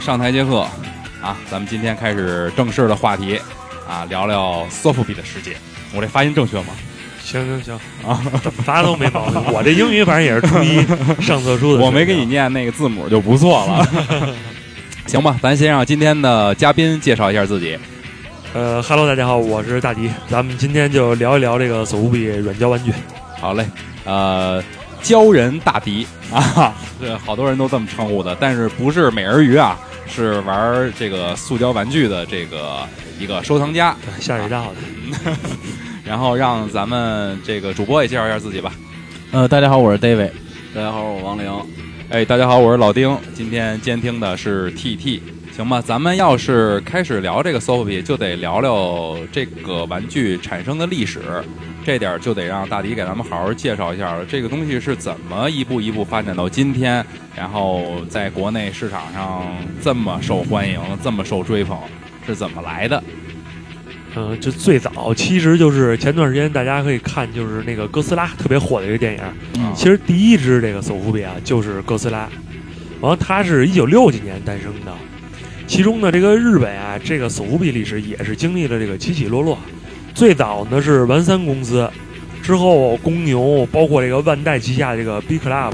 [0.00, 0.66] 上台接客
[1.22, 1.36] 啊！
[1.50, 3.40] 咱们今天开始正式的话题
[3.88, 5.56] 啊，聊聊索福比的世界。
[5.94, 6.68] 我这发音正确吗？
[7.22, 8.20] 行行行啊，
[8.66, 9.42] 啥都没毛病。
[9.54, 10.84] 我这英语反正也是初一
[11.22, 11.82] 上册书的。
[11.84, 14.34] 我没给你念那个字母就不错了。
[15.06, 17.78] 行吧，咱先让今天的嘉宾介绍一下自己。
[18.54, 20.10] 呃哈喽，大家好，我是大迪。
[20.28, 22.92] 咱们今天就聊一聊这个索福比软胶玩具。
[23.40, 23.64] 好嘞，
[24.04, 24.62] 呃。
[25.02, 29.78] 鲛人大敌 啊，这好多人都这么称呼的，但是不是美人鱼啊？
[30.06, 32.86] 是玩这个塑胶玩具的这个
[33.18, 35.32] 一个收藏家，下水道的。
[36.04, 38.72] 然后让咱们这个主播也介绍一下自己吧。
[39.30, 40.30] 呃，大家好，我是 David。
[40.74, 41.50] 大家好，我王玲。
[42.10, 43.16] 哎，大家好，我是老丁。
[43.32, 45.20] 今天监听的是 TT，
[45.54, 45.82] 行吧？
[45.82, 51.20] 咱们要是开始聊这个 Sophie，就得聊聊这个玩具产生的历史。
[51.84, 54.24] 这点就得让大迪给咱们好好介绍一下了。
[54.24, 57.04] 这个东西是怎么一步一步发展到今天，
[57.36, 59.44] 然后在国内市场上
[59.82, 61.76] 这么受欢迎、这么受追捧，
[62.26, 63.02] 是怎么来的？
[64.14, 69.22] 嗯，就最早其实就是前段时间大家可以看，就是那个哥斯拉特别火的一个电影。
[69.58, 72.28] 嗯，其实第一只这个索福比啊，就是哥斯拉。
[73.00, 74.92] 完了，它是一九六几年诞生的。
[75.72, 79.58] 其中呢，这个日本啊，这个索福比历史也是经历了这个起起落落。
[80.12, 81.90] 最早呢是丸三公司，
[82.42, 85.72] 之后公牛，包括这个万代旗下这个 B Club、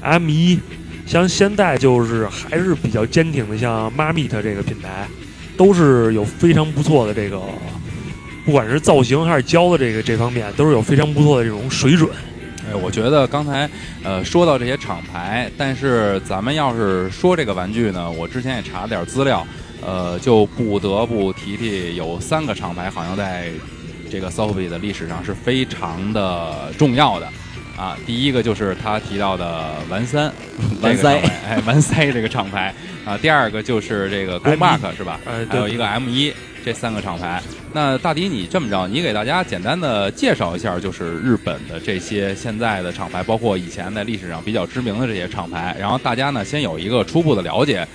[0.00, 0.58] M 一，
[1.06, 5.06] 像现在就是还是比较坚挺的，像 Marmit 这个品牌，
[5.56, 7.40] 都是有非常不错的这个，
[8.44, 12.10] 不管是造型还是胶的这个这方面，都是有非常不错的这种水准。
[12.68, 13.68] 哎，我觉得刚才
[14.04, 19.46] 呃说到这些厂牌，但是咱们要是说这个玩具呢，我之前也查了点资料。
[19.80, 23.48] 呃，就不得不提提有三个厂牌，好像在
[24.10, 27.28] 这个 Sophie 的历史上是非常的重要的
[27.78, 27.96] 啊。
[28.04, 30.32] 第一个就是他提到的丸三，
[30.82, 31.16] 丸三，
[31.46, 32.74] 哎，丸三这个厂牌
[33.04, 33.16] 啊。
[33.16, 35.20] 第二个就是这个 Go Mark 是吧？
[35.48, 36.32] 还有一个 M 一，
[36.64, 37.40] 这三个厂牌。
[37.72, 47.86] 那大迪，你这么着，你给大家简单的介绍一下，就是日本的这些现在的厂牌，包括以前在历史上比较知名的这些厂牌，然后大家呢先有一个初步的了解。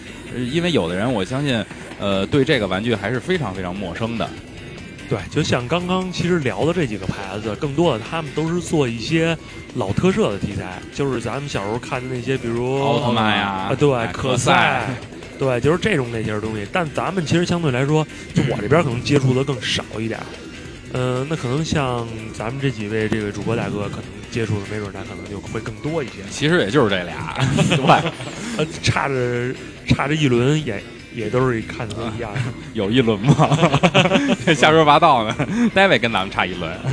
[0.51, 1.63] 因为有的人，我相信，
[1.99, 4.27] 呃，对这个玩具还是非常非常陌生的。
[5.13, 9.37] 对，就像刚刚其实聊的这几个牌子，更多的他们都是做一些
[9.75, 14.89] 老特摄的题材，就是咱们小时候看的那些，比如奥特曼呀，对，可赛，
[15.37, 16.65] 对，就是这种类型的东西。
[16.73, 18.03] 但咱们其实相对来说，
[18.33, 20.19] 就我这边可能接触的更少一点。
[20.93, 26.23] 嗯，那可能像咱们这几位这个主播大哥，可能接触的没准他可能就会更多一些。
[26.31, 27.37] 其实也就是这俩，
[28.57, 29.53] 对，差着。
[29.85, 30.81] 差着一轮也
[31.15, 32.31] 也都是看的都一样，
[32.73, 33.57] 有一轮吗？
[34.55, 35.35] 瞎说八道呢
[35.75, 36.71] ，David 跟咱们差一轮。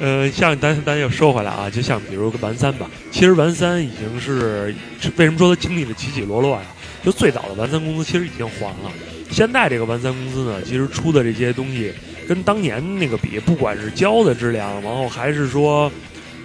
[0.00, 4.74] 呃，像咱咱又说回来啊，就像比如完三吧，其实完三已经是
[5.16, 6.62] 为什么说它经历了起起落落呀？
[7.04, 8.90] 就最早的完三公司其实已经黄了，
[9.30, 11.92] 现在这个完三公司呢，其实出的这些东西
[12.26, 15.90] 跟当年那个比，不管是胶的质量，然后还是说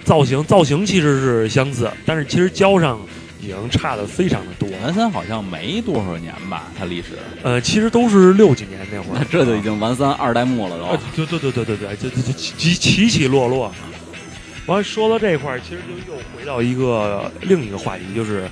[0.04, 3.00] 造型，造型其实是相似，但是其实胶上。
[3.40, 7.18] 已经差的非常的多，完三好像没多少年吧，它历史。
[7.42, 10.96] 呃，其实都是六几年那会儿，这就已经完三二代目了都。
[11.14, 13.72] 对对对对对对，就就起起起落落。
[14.66, 18.46] 完说到这块儿，其实就又回到一个另一个话题，就是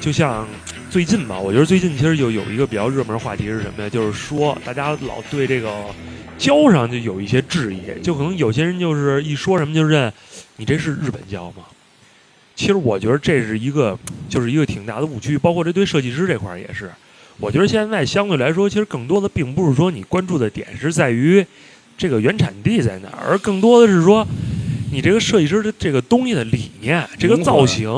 [0.00, 0.48] 就像
[0.90, 3.88] 最近吧，我觉得最近其实就有一个比较热门话题是什么呀？
[3.88, 5.70] 就是说大家老对这个
[6.36, 10.12] 胶上就有一些质疑，就可能有些人就是一说什么就认
[10.56, 11.62] 你这是日本胶吗？
[12.54, 13.98] 其实我觉得这是一个，
[14.28, 16.90] 就是一个挺大的误区，包括这对设计师这块儿也是。
[17.40, 21.44] 我觉得现在相对来说，其实更多的并不是说你关注的点是在于
[21.98, 24.24] 这个原产地在哪儿，而更多的是说
[24.92, 27.90] 你这个设计师的这个东西的理念、这个造型，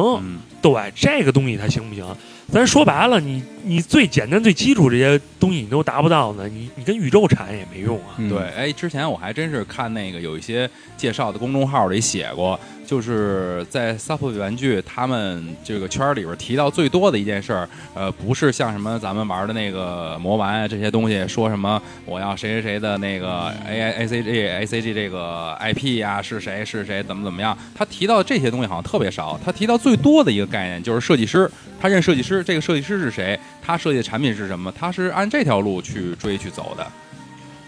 [0.63, 2.03] 对这个东西它行不行？
[2.51, 8.15] 咱说白了，你你最简单、最基础这些东西你都达不到呢，你你跟宇宙产也没用啊。
[8.29, 12.59] 对，哎，之前我还真是看那个有一些介绍的公众号里写过。
[12.87, 26.01] 就是在 s u p 玩具他们这个圈里边提到最多的一件事儿，呃，不是像什么咱们玩的那个魔丸啊这些东西，说什么我要谁谁谁的那个 A I A C G A C G 这个 I P
[26.01, 27.59] 啊，是谁是谁怎么怎么样？
[27.75, 33.37] 他提到这些东西好像特别少，他提到最多的一个概念就是设计师，他认设计师，这个设计师是谁？
[33.67, 34.73] 他设计的产品是什么？
[34.79, 36.87] 他是按这条路去追去走的。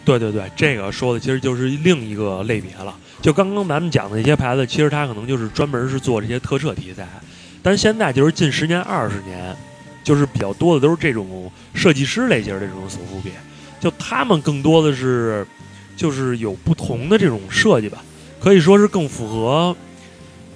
[0.05, 2.97] 对对对，这个说的其实就是另一个类别了。
[3.21, 7.05] 就刚刚咱们讲的那些牌子，其实它可能就是专门是做这些特摄题材，
[7.63, 9.55] 但是现在就是近十年、二十年，
[10.05, 13.31] 就是比较多的都是这种设计师类型的这种手幅比，
[13.81, 15.45] 就他们更多的是，
[15.97, 18.03] 就是有不同的这种设计吧，
[18.41, 19.77] 可以说是更符合，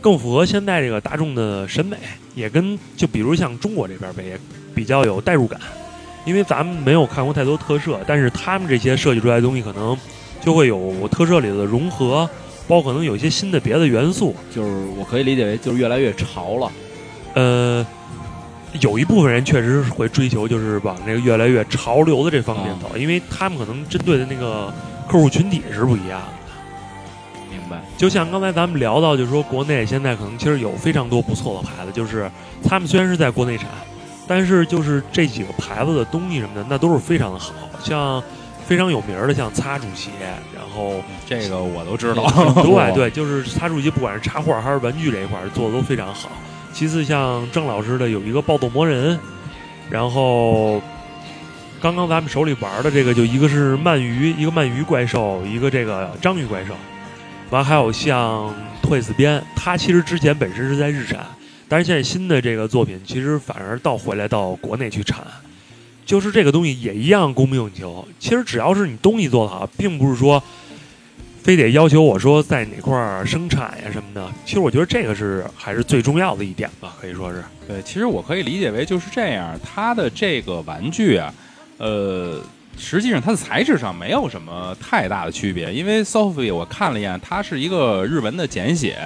[0.00, 1.96] 更符合现在这个大众的审美。
[2.34, 4.38] 也跟就比如像中国这边呗，
[4.74, 5.60] 比较有代入感，
[6.24, 9.96] 因为咱们没有看过太多特摄，但是他们这些设计出来的东西可能
[10.40, 12.28] 就会有特摄里的融合，
[12.66, 16.72] 包括可能有一些新的别的元素，就是我可以理解为就是越来越潮了。
[17.34, 17.86] 呃，
[18.80, 24.72] 有一部分人确实会追求就是往这个越来越潮流的这方面走，因为他们可能针对的那个
[25.08, 26.26] 客户群体是不一样的。
[27.50, 27.80] 明白。
[27.96, 32.30] 就像刚才咱们聊到，就是说国内现在可能其实有非常多不错的牌子，就是
[32.62, 33.68] 他们虽然是在国内产，
[34.26, 37.52] 但是就是这几个牌子的东西什么的，那都是非常的好，
[37.82, 38.22] 像
[38.66, 40.10] 非常有名的像擦主鞋，
[40.54, 42.26] 然后这个我都知道。
[42.62, 46.30] 对 对，就是擦主鞋，不管是插画还是玩具这一块做的都非常好。
[46.72, 49.18] 其次，像郑老师的有一个暴走魔人，
[49.90, 50.80] 然后
[51.80, 56.74] 刚刚咱们手里玩的这个，就一个是鳗鱼，一个鳗鱼怪兽，一个这个章鱼怪兽。
[57.50, 58.48] 完还有像
[58.80, 61.26] 《退死边》，它其实之前本身是在日产，
[61.72, 65.26] 但是现在新的这个作品其实反而倒回来到国内去产，
[66.04, 68.06] 就是这个东西也一样供不应求。
[68.18, 70.42] 其实只要是你东西做得好，并不是说。
[71.42, 77.42] 非得要求我说在哪块儿生产呀什么的，其实我觉得这个是还是最重要的一点吧，可以说是。
[77.66, 81.34] 对，其实我可以理解为就是这样，它的这个玩具啊，
[81.78, 82.38] 呃。
[82.82, 88.98] 实际上它的材质上没有什么太大的区别，因为 Sophie 我看了一眼，它是一个日文的简写，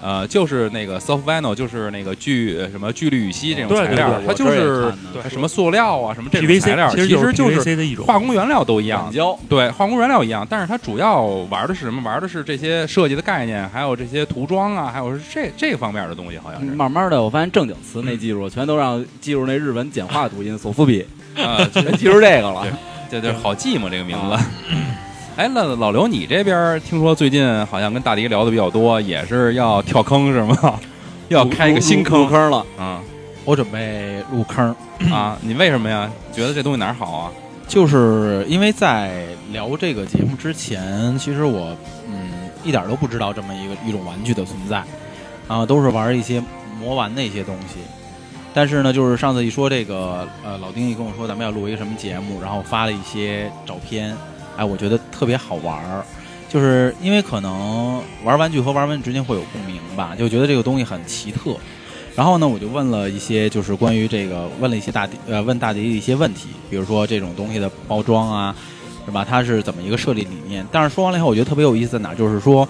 [0.00, 4.92] 呃，就是那个 Soft Vinyl，就是那个聚什么聚氯乙烯这种材料，它就是
[5.28, 9.10] 什么塑料啊什么这种材料，其实就是化工原料都一样，
[9.48, 12.00] 对，化工原料一样，但是它主要玩的是什么？
[12.04, 16.66] 玩的是这些设计的概念，还有这些涂装啊，还有是这这方面的东西，好像是。
[16.66, 21.04] 慢慢的，我发现正经词那记住，全都让记住那日文简化读音，索夫比。
[21.34, 22.64] 啊，全记住这个了。
[23.10, 23.88] 对对，好记嘛？
[23.90, 24.44] 这个名字。
[25.36, 30.78] 哎，那老刘，你这边听说最近好像跟大迪聊的比较多，也是要跳坑是吗？
[31.28, 32.64] 要开一个新坑坑了。
[32.78, 33.00] 嗯，
[33.44, 34.74] 我准备入坑
[35.10, 35.36] 啊。
[35.40, 36.10] 你为什么呀？
[36.32, 37.32] 觉得这东西哪儿好啊？
[37.66, 41.76] 就是因为在聊这个节目之前，其实我
[42.08, 42.30] 嗯
[42.62, 44.84] 一点都不知道这么一个一种玩具的存在，
[45.48, 46.42] 啊，都是玩一些
[46.78, 47.80] 魔玩的一些东西。
[48.56, 54.16] 但是呢，就是上次一说这个，呃，老丁一跟我说咱们要录一个什么节目，然后发了一些照片，
[54.56, 56.04] 哎，我觉得特别好玩儿，
[56.48, 61.56] 就是因为可能玩玩具和玩玩具之间会有共鸣吧，就觉得这个东西很奇特。
[62.14, 68.54] 然后呢，我就问了一些，就是关于这个，问了一些大，呃，问大迪的一些问题，比如说这种东西的包装啊，
[69.04, 69.26] 是吧？
[69.28, 70.64] 它是怎么一个设计理念？
[70.70, 72.68] 但是说完了以后，我觉得特别有意思在哪，就是说。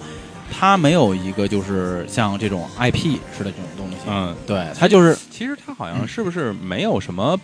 [0.51, 7.39] 它没有一个就是像这种 IP 似的这种东西，嗯，对，它就是，其实它好像是不是没有什么，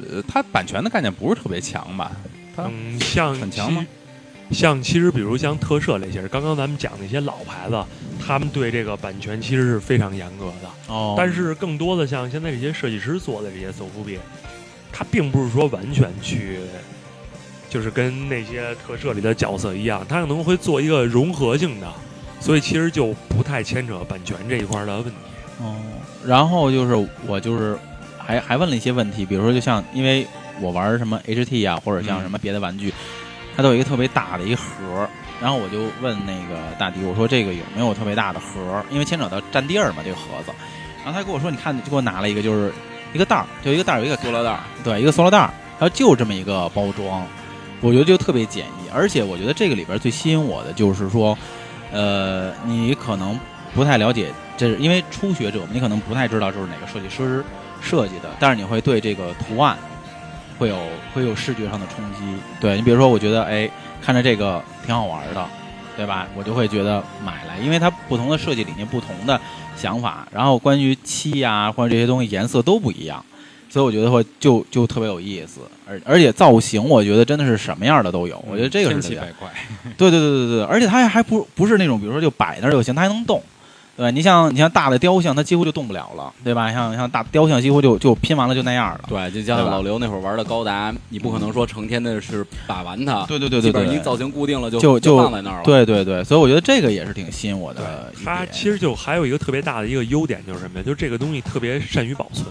[0.00, 2.12] 呃，它版权的概念不是特别强吧？
[2.58, 3.86] 嗯，像很强吗？
[4.52, 7.84] 像其实比如像特摄那些，刚刚咱们讲那些老牌子，
[8.24, 10.94] 他们对这个版权其实是非常严格的。
[10.94, 14.18] 哦，但是更多的像现在这些设计师做的这些手扶币，
[14.92, 16.58] 它并不是说完全去，
[17.68, 21.92] 就是跟那些特摄里的角色一样，它可能会做一个融合性的。
[22.40, 25.10] 所以其实就不太牵扯版权这一块的问题。
[25.58, 25.74] 哦，
[26.24, 27.78] 然后就是我就是
[28.18, 30.26] 还还问了一些问题，比如说就像因为
[30.60, 32.92] 我玩什么 HT 啊，或者像什么别的玩具，
[33.56, 35.08] 它都有一个特别大的一个盒，
[35.40, 38.84] 然后我就问那个大迪，我说这个有没有特别大的盒？
[38.90, 40.52] 因为牵扯到占地儿嘛，这个盒子。
[41.04, 42.70] 然后他跟我说，你看，就给我拿了一个，就是
[43.14, 47.26] 一个袋儿，就一个袋儿，有一个塑料袋儿，对，一个塑料袋儿，它就这么一个包装，
[47.80, 51.38] 我觉得就特别简易，而且我觉得这个里边最吸引我的就是说。
[51.92, 53.38] 呃，你可能
[53.74, 57.44] 不太了解，这是因为初学者，你可能不太知道这是哪个设计师
[57.80, 59.76] 设计的，但是你会对这个图案
[60.58, 60.76] 会有
[61.14, 62.20] 会有视觉上的冲击。
[62.60, 63.70] 对你比如说，我觉得哎，
[64.02, 65.46] 看着这个挺好玩的，
[65.96, 66.26] 对吧？
[66.34, 69.40] 我就会觉得买来，因为它不同的设计理念、不同的
[69.76, 73.24] 想法，然后关于漆呀或者这些东西颜色都不一样。
[73.76, 79.52] 所以我觉得会就就特别有意思，而而且造型我觉得真的是什么样的都有，我觉得这个是千奇百怪。
[79.98, 83.42] 对对对对对，而且它还不不是那种，比如说就摆那儿就行，它还能动。
[83.94, 86.72] 对你像你像大的雕像，它几乎就动不了了，对吧？
[86.72, 89.00] 像像大雕像几乎就就拼完了就那样了。
[89.08, 93.26] 对，就像老刘那会儿玩的高达，你不可能说成天的是把玩它。
[93.26, 95.64] 对对对对对，你造型固定了就就放在那儿了。
[95.64, 98.10] 对对对，所以我觉得这个也是挺吸引我的。
[98.24, 100.82] 它其实就还有一个特别大的一个优点就是什么呀？
[100.82, 102.46] 就是这个东西特别善于保存。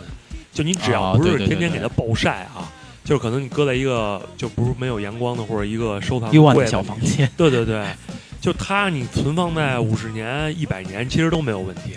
[0.55, 2.71] 就你只要不是天天给它暴晒啊，
[3.03, 7.85] 就是可能你搁在一个就不是没有阳光的或者一个收藏柜的小房间， 对对对，
[8.39, 11.91] 就它你存放在五十年、一百年其实都没有问题，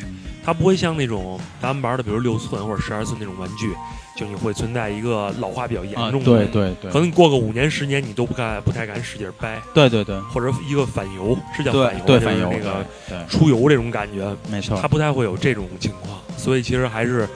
[0.44, 3.72] 它不会像那种咱们玩的，比如六寸或者十二寸那种玩具，
[4.16, 12.84] 就你会存在一个老化比较严重的，对对对，可能你过个五年十年你都不敢不太敢使劲掰，对对对，或者一个反油是叫反油，对反油那个
[13.28, 16.18] 出油这种感觉，没错，它不太会有这种情况。
[16.36, 17.28] 所以其实还是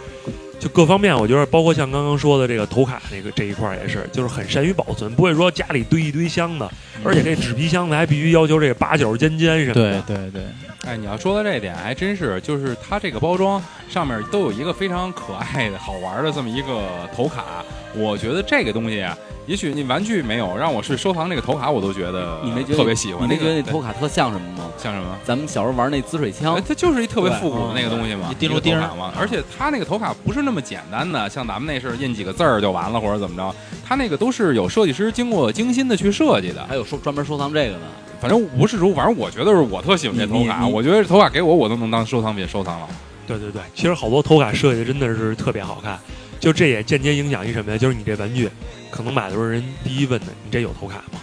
[0.63, 6.69] 就各方面，我觉得包括像刚刚说的这个头卡这个这一块儿也是，就是很善于保存，不会说家里堆一堆箱子，
[7.03, 10.03] 而且这纸皮箱子还必须要求这个八角尖尖什么对的。
[10.03, 10.43] 对对，
[10.85, 17.65] 哎，你要说到这一点，还真是，就是它这个包装上面都有一个非常可爱的好玩的这么一个头卡。
[17.95, 23.25] 我觉得这个东西啊，也许你玩具没有，让我是收藏那个头卡，我都觉得你没觉得特别喜欢。
[23.25, 24.65] 你没觉得那头卡特像什么吗？
[24.79, 25.19] 像什么？
[25.25, 29.13] 咱们小时候玩那滋水枪哎，，它就是一特别复古的那个东西嘛，一钉一个钉卡嘛。
[29.19, 33.55] 而且它那个头卡不是那么简单的，像咱们那是印几个字儿就完了，或者怎么着。
[33.85, 36.65] 它那个都是有设计师经过精心的去设计的。
[36.67, 37.81] 还有收专门收藏这个的。
[38.21, 42.89] 反正不是说，反正我觉得是我特喜欢这头卡，我觉得这头卡给我，我都能当收藏品收藏了。
[43.27, 45.99] 对对对，其实好多头卡设计的真的是特别好看，
[46.39, 47.77] 就这也间接影响一什么呀？
[47.77, 48.49] 就是你这玩具，
[48.93, 51.19] 可能买的时候人第一问的，你这有头卡吗？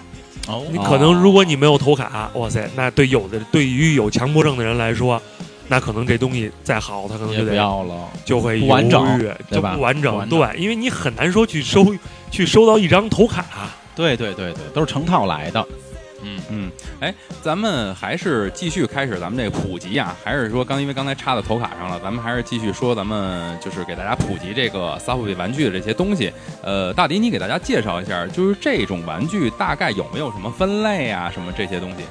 [0.48, 5.22] 哦你可能如果你没有头卡，哇塞，那对有的对于有强迫症的人来说，
[5.68, 9.20] 那可能这东西再好，他可能就得要了，就会不完整
[9.52, 9.62] 就。
[9.62, 11.96] 不完整对，因为你很难说去收
[12.32, 13.46] 去收到一张头卡。
[13.96, 15.64] 对对对对，都是成套来的。
[16.24, 26.32] 嗯嗯，哎，咱们还是继续开始咱们这个普及啊，还是说刚因为刚才插到头卡上了，咱们还是继续说咱们就是给大家普及这个萨普比玩具的这些东西。
[26.62, 32.04] 呃，大迪，你给大家介绍一下，就是这种玩具大概有没有什么分类啊，什么这些东西？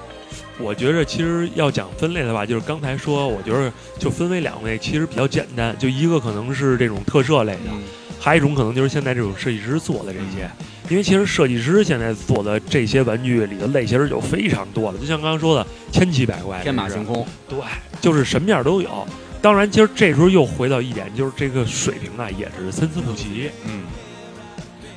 [0.61, 7.83] 我觉着其实要讲分类的话，就是刚才说，我觉得就分为两类，其实比较简单，就一个可能是这种特摄类的，嗯，
[8.21, 10.51] 还有一种可能就是现在这种设计师做的这些。
[10.91, 17.27] 因为其实设计师现在做的这些玩具里的类其实就非常多了，就像刚刚说的千奇百怪，天马行空。
[17.47, 17.59] 对，
[18.01, 19.07] 就是什么样都有。
[19.43, 23.51] 当然，其实这时候又回到一点，就是这个水平啊，也是参差不齐。
[23.67, 23.83] 嗯，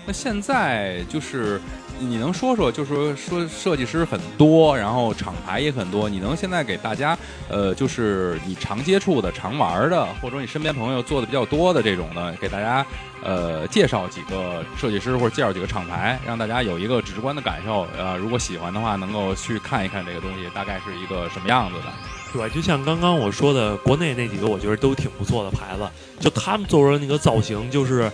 [0.06, 1.60] 那现在就是
[2.02, 7.18] 你能说说，就是说说设计师很多，然后厂牌也很多，你能现在给大家
[7.48, 12.86] 呃，就是你常接触的、常玩的，或者说你身边朋友做的比较多的这种的，给大家
[13.24, 17.88] 呃介绍几个设计师或者介绍几个厂牌，让大家有一个直观的感受。
[17.98, 21.86] 呃，如果喜欢的话，能够去看一看这个东西大概是一个什么样子的。
[22.34, 25.88] 对，就像刚刚我说的，国内那几个我觉得都挺不错的牌子，
[26.20, 28.10] 就他们做出来那个造型，就是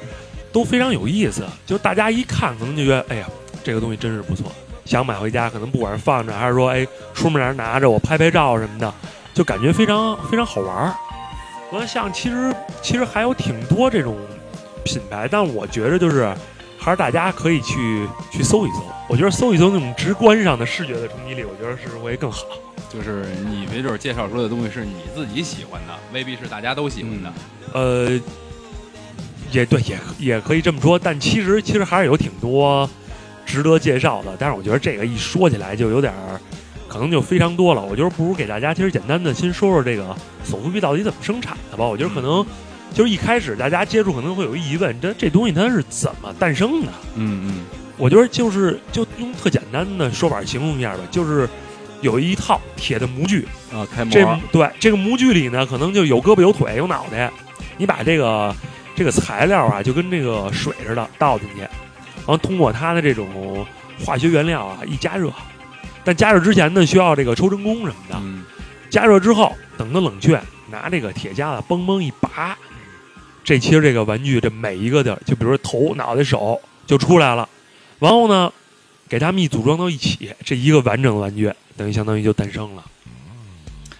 [0.51, 1.45] 都非常有意思。
[1.67, 3.29] 就大家一看，可能就觉得，哎呀，
[3.63, 4.51] 这个东西真是不错，
[4.85, 8.93] 想买回家，可能不管是放着，还是说，哎，出门拿着我拍拍照什么的，
[9.33, 10.95] 就感觉非常非常好玩儿。
[11.71, 14.17] 完了，像其实其实还有挺多这种
[14.85, 16.33] 品牌，但我觉得就是
[16.77, 18.83] 还是大家可以去去搜一搜。
[19.09, 22.45] 我觉得搜一搜那种直观上的视觉的冲击力，我觉得是会更好。
[22.89, 27.33] 就是你没准介绍出来的东西是你自己喜欢的，未必是大家都喜欢的。
[27.73, 28.19] 呃，
[29.51, 32.89] 也对，也也可以这么说，但其实其实还是有挺多
[33.47, 34.35] 值得介绍的。
[34.37, 36.39] 但是我觉得这个一说起来就有点儿，
[36.87, 37.81] 可能就非常多了。
[37.81, 41.83] 我觉得不如给大家其实简单的先说说这个索夫币到底怎么生产的吧。
[41.85, 42.45] 我觉得可能
[42.93, 46.91] 就是一开始大家接触可能会有疑问，这这东西它是怎么诞生的？
[47.15, 47.65] 嗯嗯
[47.97, 51.49] 我觉得就是就用特简单的说法形容一下吧，就是
[52.01, 57.31] 有一套铁的模具，啊，开模这对这个模具里呢，可能就有胳膊有腿有脑袋，
[57.75, 58.55] 你把这个
[58.95, 61.67] 这个材料啊，就跟这个水似的倒进去，
[62.27, 63.65] 然后通过它的这种
[64.03, 65.31] 化学原料啊一加热，
[66.03, 68.15] 但加热之前呢，需要这个抽真空什么的。
[68.21, 68.43] 嗯，
[68.89, 70.37] 加热之后，等它冷却，
[70.69, 72.57] 拿这个铁夹子嘣嘣一拔，
[73.45, 77.47] 这其实这个玩具这每一个的，就比如说头、脑袋、手就出来了。
[77.97, 78.51] 然后呢，
[79.07, 82.83] 给它们一组装到一起，这一个完整的玩具等于相当于就诞生了。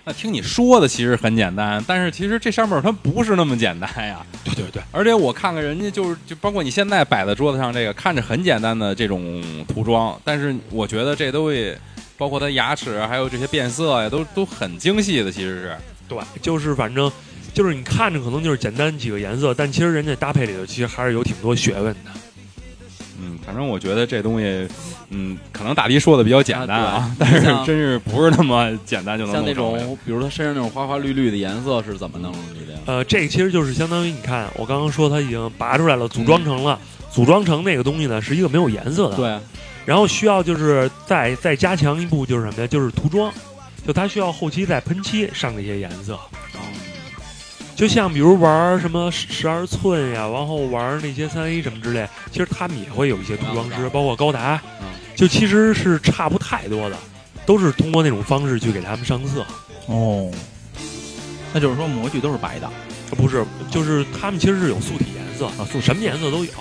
[0.07, 4.25] 那听你说的其实很简单，但是其实这上面它不是那么简单呀。
[4.45, 4.81] 对对对。
[4.89, 11.75] 而且我看看人家就是，就包括你现在摆在桌子上这个，看着很简单的这种涂装，但是我觉得这东西，
[12.17, 15.29] 包括它牙齿还有这些变色呀，都都很精细的。
[15.29, 17.11] 其实是，对，就是反正
[17.53, 22.11] 就是你看着可能就是简单几个颜色，但其实人家搭配里头其实还是有挺多学问的。
[23.19, 24.67] 嗯，反正我觉得这东西，
[25.09, 32.79] 嗯，可能大迪说的比较简单啊，啊但是真是不是那么简单就能像那种，比如他身上那种花花绿绿的颜色是怎么弄出来的呀？
[32.85, 36.79] 呃，这个其实就是相当于你看，我刚刚说它已经拔出来了，组装成了，
[37.11, 39.15] 组装成那个东西呢是一个没有颜色的。。
[39.15, 39.39] 对，
[39.85, 42.67] 然后需要就是再再加强一步，就是什么呀？
[42.67, 43.31] 就是涂装，
[43.85, 46.17] 就它需要后期再喷漆上这些颜色。
[47.77, 56.97] 就像比如玩什么十二寸呀，然后玩那些三 A 什么之类，其实他们也会有一些涂装师，包括高达，嗯就其实是差不太多的，
[57.45, 59.45] 都是通过那种方式去给他们上色。
[59.85, 60.31] 哦，
[61.53, 62.67] 那就是说模具都是白的
[63.11, 66.51] 呃不是，就是他们其实是有素体颜色，啊，素什么颜色都有。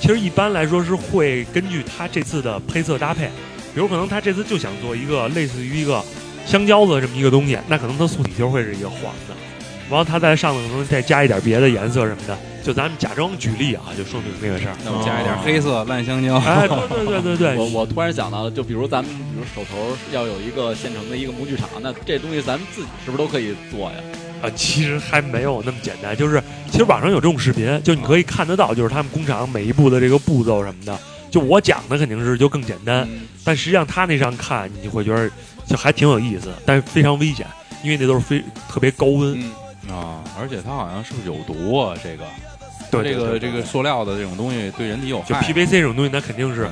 [0.00, 3.26] 其实一般来说是会根据他这次的配色搭配，
[3.74, 6.02] 比如可能他这次就想做一个类似于一个
[6.46, 9.36] 香蕉子这么一个东西，那可能他素体就会是一个黄的。
[9.92, 12.34] 然后他在上头可能再加一点别的颜色什么的。
[12.64, 14.74] 就咱们假装举例啊，就说明这个事儿。
[14.84, 16.36] 那我加一点黑色烂香蕉。
[16.38, 23.96] 哎，对对对对对， 我我突然想到了，就比如咱们，比如手头要有一个现成的一个模具厂，那这东西咱们自己是不是都可以做呀？
[24.42, 26.16] 啊，其实还没有那么简单。
[26.16, 30.98] 就是其实网上有这种视频，就你可以看得到，就是他们工厂每一步的这个步骤什么的。
[31.30, 33.06] 就我讲的肯定是就更简单，
[33.44, 35.28] 但实际上他那上看你会觉得
[35.66, 37.44] 就还挺有意思，但是非常危险，
[37.82, 39.36] 因为那都是非特别高温
[39.90, 41.96] 啊，而且它好像是不是有毒啊？
[42.02, 42.24] 这个。
[42.90, 45.28] 对这个这个塑料的这种东西对人体有害。
[45.28, 46.68] 就 PVC 这种东西，那肯定是，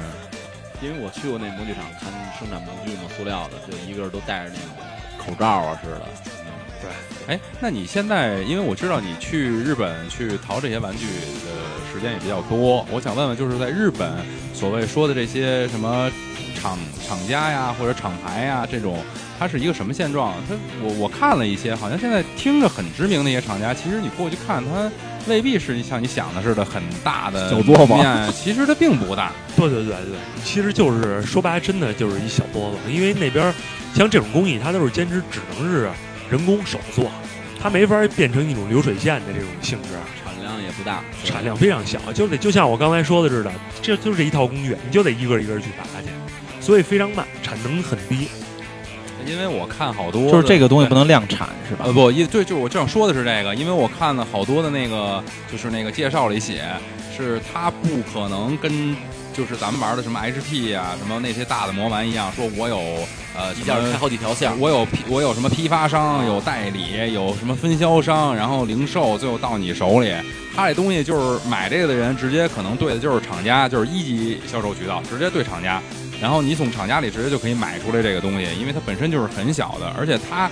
[0.83, 4.69] 因为我去过那模具厂看生产模具嘛，塑料的，就一个人都戴着那种
[5.17, 6.03] 口罩啊似的。
[6.45, 6.53] 嗯，
[6.83, 7.35] 对。
[7.35, 14.13] 哎，那你现在，因为我知道你去日本去淘这些玩具的时间也比较多，我想问问，就是在日本
[14.53, 16.11] 所谓说的这些什么
[16.55, 18.99] 厂厂家呀或者厂牌呀这种。
[19.41, 20.35] 它是一个什么现状？
[20.47, 24.93] 它我我看了一些，好像现在听着很知名的一些厂家，其实你过去看，它
[25.27, 29.33] 未必是像你想的似的很大的小作坊，其实它并不大。
[29.57, 32.93] 对对对对，其实就是说白了，真的就是一小作坊。
[32.93, 33.51] 因为那边
[33.95, 35.89] 像这种工艺，它都是坚持只能是
[36.31, 37.11] 人工手做，
[37.59, 39.89] 它没法变成一种流水线的这种性质，
[40.23, 46.11] 产量也不大，产量非常小，就得就像我刚才说的似的，这就是一套工具，你就得一个一个去拔去，
[46.61, 48.29] 所以非常慢，产能很低。
[49.27, 51.85] 因为我看好多，就是这个东西不能量产是吧？
[51.87, 56.65] 呃不，一对，就我正说的是这个，因为我看了好多的那个，就是那个介绍里写，
[57.17, 58.97] 是它不可能跟
[59.33, 62.79] 就是咱们玩的什么 HP 啊，什么那些大的魔丸一样，说我有
[63.37, 70.13] 呃一件开好几条线，我有批我有什么批发商，有代理，有什么分销商，然后零售，最后到你手里，
[70.55, 75.81] 他这东西就是买这个的人直接可能对的就是厂家，就是一级销售渠道，直接对厂家。
[76.21, 80.51] 然后你从厂家里直接就可以买出来这个东西，因为它本身就是很小的，而且它，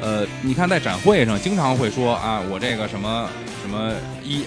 [0.00, 3.28] 呃，你看在展会上经常会说啊，我这个什么
[3.62, 3.92] 什么
[4.24, 4.44] 一，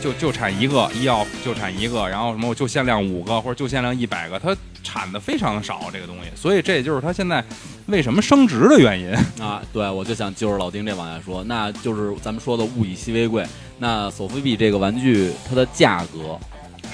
[0.00, 7.44] 就就产一个医药就产一个，然后什么我就限量五个或者就限量一百个，它产的非常少这个东西，所以这也就是它现在
[7.86, 9.12] 为什么升值的原因
[9.44, 9.60] 啊。
[9.70, 13.44] 对，我就想就着老丁这往下说，那就是咱们说的物以稀为贵，
[13.78, 16.38] 那索菲比这个玩具它的价格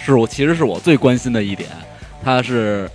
[0.04, 1.70] 是我其实是我最关心的一点。
[2.22, 2.90] 他是，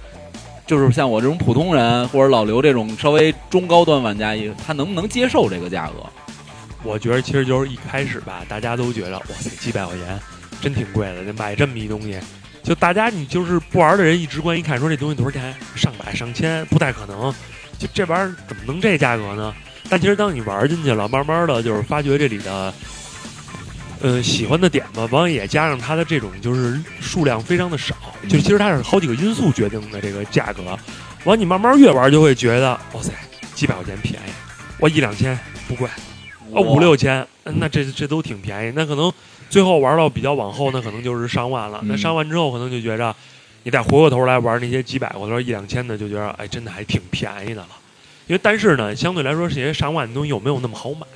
[0.68, 4.36] 就是像我这种普通人，或者老刘这种稍微中高端玩家，
[4.66, 6.06] 他能不能接受这个价格？
[6.84, 10.20] 我觉得其实就是一开始吧，大家都觉得哇塞，几百块钱
[10.62, 12.20] 真挺贵的，买这么一东西，
[12.62, 15.56] 就大家你就是不玩的人一直观一看，说这东西多少钱？
[15.76, 17.34] 上百上千，不太可能。
[17.80, 19.54] 就这玩意儿怎么能这价格呢？
[19.90, 22.74] 但其实当你玩进去了，慢慢的就是发觉这里的。
[24.06, 27.96] 呃，喜欢的点吧，完也加上它的这种就是数量非常的少，
[28.30, 30.78] 就其实它是好几个因素决定的这个价格。
[31.24, 33.12] 完，你慢慢越玩就会觉得，哇塞，
[33.56, 34.32] 几百块钱便宜，
[34.80, 35.36] 我一两千
[35.68, 35.90] 不贵，
[36.52, 38.74] 哦五六千，那这这都挺便宜。
[38.76, 39.12] 那可能
[39.50, 41.82] 最后玩到比较往后，那可能就是上万了。
[41.86, 43.16] 那上万之后，可能就觉着
[43.64, 47.70] 你再回过头来玩那些几百或者说一两千的，就觉得哎，真的还挺便宜的了。
[48.28, 51.08] 因为但是呢，相对来说这些上万的东西又没有那么好买。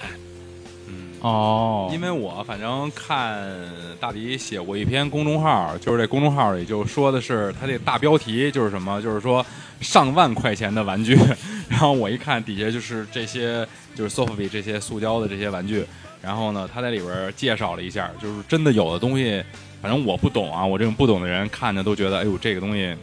[1.22, 3.46] 哦，因为我反正看
[4.00, 9.46] 大迪写过一篇公众号，就是这公众号里就说的是他这大标题就是什么，就是说
[9.82, 11.18] 上万块钱的玩具。
[11.68, 15.86] 然后我一看底下就是这些，就是 Sophie 这些塑胶的这些玩具。
[16.22, 19.44] 然后呢，他在里边介绍了一下，就是真的有的东西，
[19.82, 22.96] 反正我不懂啊，我这种不懂的人看着都觉得，哎呦，这个东西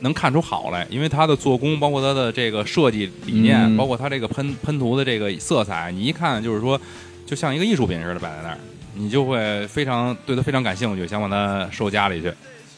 [0.00, 6.78] 能看出好来，因为它的做工，包括它的这个设计理念，包括它这个喷喷涂的这个色彩，你一看就是说。
[7.26, 8.58] 就像一个艺术品似的摆在那儿，
[8.94, 12.32] 你就会非常对它非常感兴趣，想把它收家里去。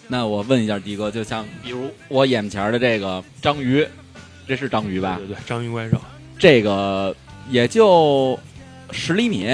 [0.09, 3.87] 那我问一下迪哥，就像比如我眼前的这个章鱼，
[4.47, 5.17] 这是章鱼吧？
[5.17, 5.99] 对对，章鱼怪兽，
[6.39, 7.15] 这个
[7.49, 8.39] 也就
[8.91, 9.47] 十厘米，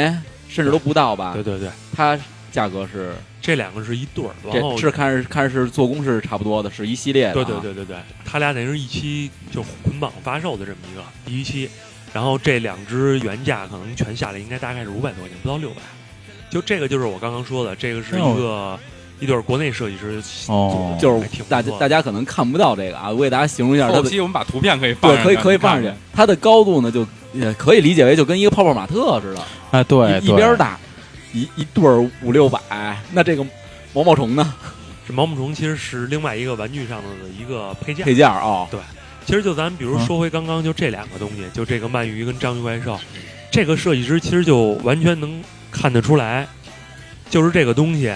[0.48, 1.32] 甚至都不到吧？
[1.34, 2.18] 对对对，它
[2.50, 7.34] 价格是这两个是一对儿，然后是看是看是做工是差不多的，是一系列的。
[7.34, 11.70] 对对对对对，它俩等于是一期就捆绑发售的这么一个第一期。
[12.12, 15.76] 然后这两只原价可能全下来应该大概是五百多块钱，不到六百。
[16.50, 18.78] 就这个就是我刚刚说的，这个是一个
[19.20, 23.86] 一对国内设计师哦，就是大家大家可能看不到这个啊，我给大家形容一下。
[23.86, 25.96] 后期我们把图片可以放对，可以可以放上去。
[26.12, 29.42] 它的高度呢，就也可以理解为就跟一个泡泡玛特似的。
[29.70, 30.76] 哎，对，一边大，
[31.32, 32.58] 一一对儿五六百。
[33.12, 33.46] 那这个
[33.92, 34.54] 毛毛虫呢？
[35.06, 38.04] 这毛毛虫其实是另外一个玩具上的一个配件。
[38.04, 38.80] 配件啊，对。
[39.26, 42.98] 其实就咱比如说回刚刚就这两个东西，就这个鳗鱼跟章鱼怪兽，
[43.50, 46.48] 这个设计师其实就完全能看得出来，
[47.28, 48.12] 就是这个东西，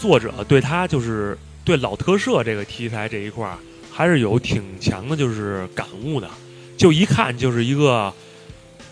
[0.00, 3.56] 作者对他就是对老特摄这个题材这一块儿
[3.90, 6.28] 还是有挺强的，就是感悟的。
[6.76, 8.12] 就一看就是一个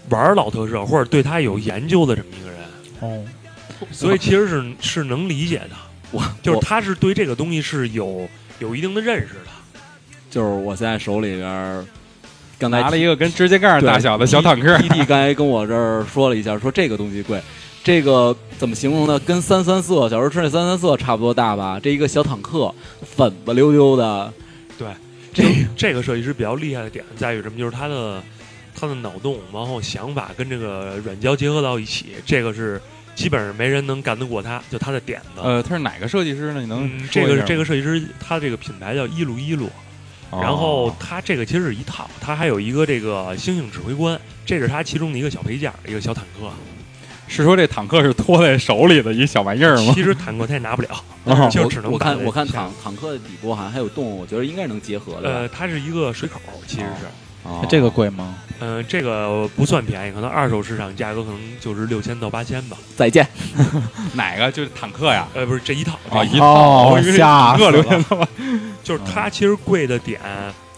[0.09, 2.61] 玩老特摄或者对他有研究的这么一个人，
[3.01, 3.25] 哦，
[3.91, 5.71] 所以其实是是能理解的。
[6.11, 9.52] 我就是他是对这个东西是有有一定的认识的。
[10.33, 11.85] 就是我现在手里边儿，
[12.59, 17.39] 刚才拿了一个跟指甲盖大小的小坦克，弟弟刚才跟我这儿说了一下，说这个东西贵，
[17.85, 19.19] 这个怎么形容呢？
[19.19, 21.79] 跟三三色小时候吃那三三色差不多大吧？
[21.79, 24.33] 这一个小坦克，粉不溜溜的，
[24.79, 24.89] 对，
[25.35, 27.59] 这就这个设计师比较厉害的点在于什么？
[27.59, 28.23] 就是他的
[28.75, 32.81] 他的脑洞，然后想法跟这个软胶结合到一起，这个是
[33.15, 35.43] 基本上没人能干得过他，就他的点子。
[35.43, 36.61] 呃，他是哪个设计师呢？
[36.63, 39.71] 你能嗯，这个这个设计师，他这个品牌叫一路一路，哦
[40.41, 46.49] 然后他这个其实是一套，他还有一个这个星星指挥官，这是他其中的一个小配件，一个小坦克。
[47.29, 49.93] 是说这坦克是托在手里的一小玩意儿吗？
[49.95, 50.89] 其实坦克他也拿不了，
[51.25, 55.29] 哦 就只能我看我看坦坦克的底部好像还有洞，我觉得应该是能结合的。
[55.29, 57.07] 呃，它是一个水口，其实是。
[57.07, 57.11] 哦
[57.69, 58.37] 这个贵吗？
[58.65, 62.77] 嗯、这个不算便宜，可能二手市场价格可能就是六千到八千吧。
[62.97, 63.27] 再见，
[64.15, 65.27] 哪个就是坦克呀？
[65.35, 68.29] 呃，不是这一套，一套，吓死了？
[68.85, 70.21] 就是它其实贵的点，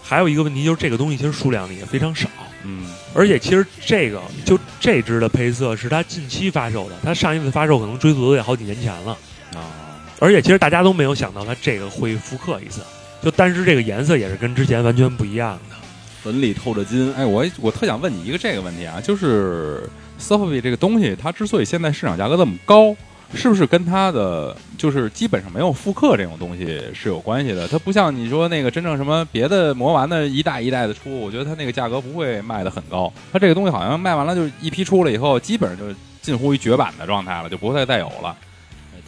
[0.02, 2.26] 还有一个问题就是这个东西其实数量也非常少，
[2.62, 9.12] 嗯，而且其实这个就这只的配色是它近期发售的，它上一次发售可能追溯都得好几年前了。
[9.54, 12.80] 啊，而且其实大家都没有想到它这个会复刻一次，
[13.22, 15.76] 就但是这个颜色也是跟之前完全不一样的。
[16.24, 22.96] 粉里透着金，哎，我我特想问你一个这个问题啊，就是 s o f b y 这个东西，它之所以现在市场价格这么高，
[23.34, 27.68] 是不是跟它的就是基本上没有复刻这种东西是有关系的？
[27.68, 33.12] 它不像你说那个真正什么别的魔丸的一代一代的出，我觉得它那个价格不会卖的很高。
[33.30, 38.34] 它这个东西好像卖完了就一批出了以后，基本上就近乎于绝版的状态了，就不会再有了。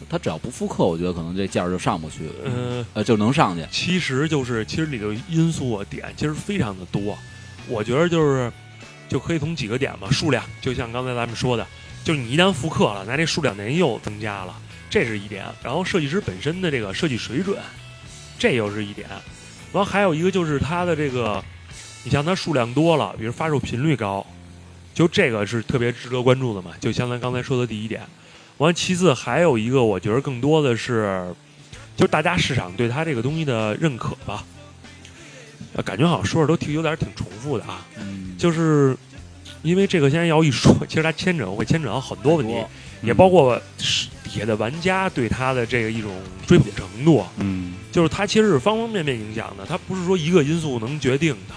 [0.09, 3.65] 它只要不复刻，我觉得可能这价儿就上不去，嗯、呃，就能上去。
[3.69, 7.17] 其实就是其实里头因素啊点其实非常的多，
[7.67, 8.49] 我觉得就是
[9.09, 11.67] 就可以从几个点吧，数量就像刚才咱们说的，
[12.05, 14.55] 就是你一旦复刻了，那这数量等于又增加了，
[14.89, 15.45] 这是一点。
[15.61, 17.57] 然后设计师本身的这个设计水准，
[18.39, 19.09] 这又是一点。
[19.09, 21.43] 然后还有一个就是它的这个，
[22.05, 24.25] 你像它数量多了，比如发售频率高，
[24.93, 26.71] 就这个是特别值得关注的嘛。
[26.79, 28.01] 就像咱刚才说的第一点。
[28.57, 31.27] 完，其次还有一个，我觉得更多的是，
[31.95, 34.43] 就是大家市场对它这个东西的认可吧。
[35.73, 37.85] 呃，感觉好像说着都挺有点挺重复的啊。
[37.99, 38.97] 嗯，就是
[39.61, 42.53] 因为这个现在要一说，其实它牵扯会牵扯到很多问题，
[43.03, 46.11] 也嗯包括是底下的玩家对它的这个一种
[46.47, 47.23] 追捧程度。
[47.37, 51.55] 嗯，就是它其实是方方面面影响的，它不是说一个因素能决定的。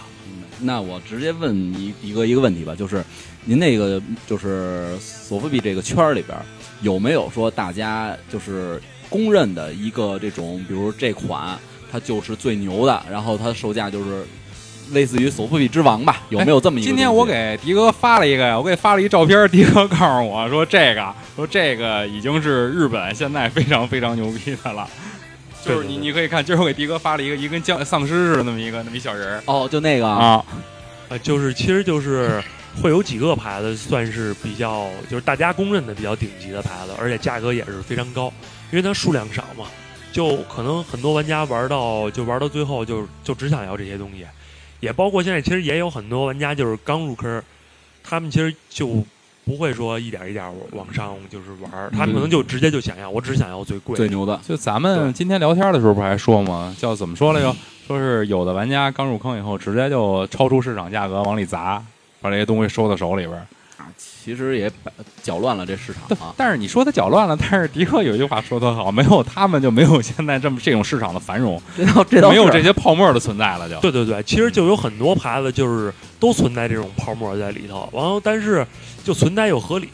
[0.62, 3.02] 那我直接问一一个一个问题吧，就是
[3.46, 6.44] 您那个就是索菲比这个圈儿里边儿
[6.80, 11.58] 有没有说大家就是公认的一个这种，比如这款
[11.90, 14.24] 它就是最牛的，然后它售价就是
[14.92, 16.22] 类似于索菲比之王吧？
[16.28, 16.86] 有没有这么一个？
[16.88, 24.88] 今天我给迪哥发了一个呀，我给发了一照片，迪哥告诉我说这个，说这个已经是日本现在非常非常牛逼的了。
[25.62, 30.42] 就是你，你可以看，今儿我给迪哥发了一个一个跟僵丧尸似的那么一个那么一小人儿哦，就那个啊，
[31.10, 32.42] 呃，就是其实就是
[32.82, 38.32] 会有几个牌子算是比较，就是大家公认的比较顶级的牌子，而且价格也是非常高，
[38.70, 39.66] 因为它数量少嘛，
[40.12, 44.26] 就可能很多玩家玩到就玩到最后就就只想要这些东西，
[44.80, 47.42] 也包括现在其实也有很多玩家就是刚入坑，
[48.02, 49.04] 他们其实就
[49.44, 53.96] 不会说一点一点往上就是玩，他们可能就直接就想要，我只想要最贵。
[53.96, 56.74] 最牛的，就咱们今天聊天的时候不还说吗？
[56.78, 57.54] 叫怎么说来着？
[57.86, 61.82] 说是有的玩家刚入坑以后，直接就超出市场价格往里砸，
[62.20, 63.46] 把这些东西收到手里边儿。
[63.96, 64.70] 其实也
[65.22, 66.32] 搅乱了这市场啊。
[66.36, 73.80] 但是你说他搅乱了，但是迪克有一句话说得好，没有他们就没有现在这么这种市场的繁荣，这倒这倒没有这些泡沫的存在了就。
[73.80, 78.64] 对对对，其实就有很多牌子就是都存在这种泡沫在里头，然后但是
[79.02, 79.88] 就存在又合理，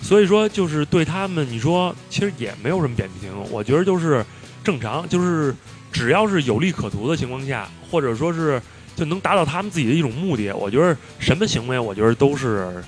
[0.00, 4.24] 所以说就是对他们你说其实也没有什么扁平，我觉得就是
[4.62, 5.54] 正常，就是
[5.92, 8.62] 只要是有利可图的情况下，或者说是
[8.96, 12.82] 就能达到他们自己的一种目的，我觉得什么行为我觉得都是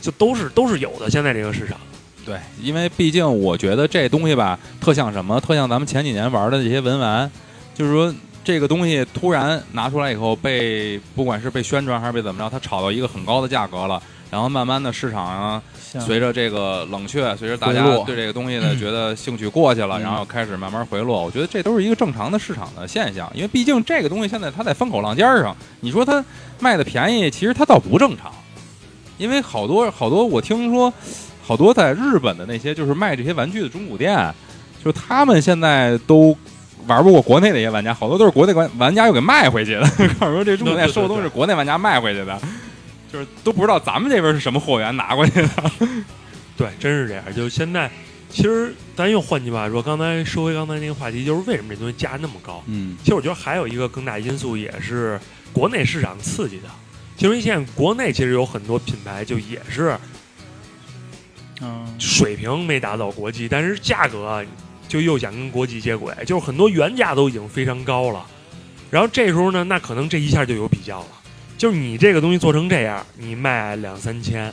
[0.00, 1.76] 就都是都是有的，现在这个市场。
[2.24, 5.40] 对，因为毕竟我觉得这东西吧，特像什么？
[5.40, 7.30] 特像咱们前几年玩的这些文玩，
[7.74, 15.62] 就是说这个东西突然拿出来以后被，不管是被宣传还是被怎么着，它炒到一个很高的价格了，然后慢慢的市场啊，
[16.00, 21.22] 随着这个冷却，随着大家对这个东西的觉得兴趣过去了，嗯然后开始慢慢回落。
[21.22, 26.24] 我觉得这都是一个正常的市场的现象，因为毕竟这个东西现在它在风口浪尖儿上，你说它
[26.60, 28.30] 卖的便宜，其实它倒不正常，
[29.16, 30.92] 因为好多好多我听说，
[31.42, 34.34] 好多在日本的那些就是卖这些玩具的中古店，
[34.84, 36.36] 就他们现在都。
[36.86, 39.80] 玩不过国内的一些玩家，好多都是国内玩玩家又给卖回去的。
[40.18, 42.40] 告诉说这中古店收的都是国内玩家卖回去的，
[43.12, 45.48] 就是都不知道咱们这边是什么货源拿过去的。
[46.56, 47.24] 对，真是这样。
[47.34, 47.90] 就是现在，
[48.30, 52.62] 其实咱又换句话说，刚才说回刚才那个话题，就是为什么这东西价那么高？
[52.66, 55.18] 嗯，其实我觉得还有一个更大因素，也是
[55.52, 56.68] 国内市场刺激的。
[57.18, 59.96] 因为现在国内其实有很多品牌，就也是
[61.60, 64.44] 嗯，水平没达到国际，但是价格
[64.86, 68.24] 就又想跟国际接轨，就是很多原价都已经非常高了。
[68.90, 71.08] 然后这时候呢，那可能这一下就有比较了，
[71.58, 74.50] 就是你这个东西做成这样，你卖两三千，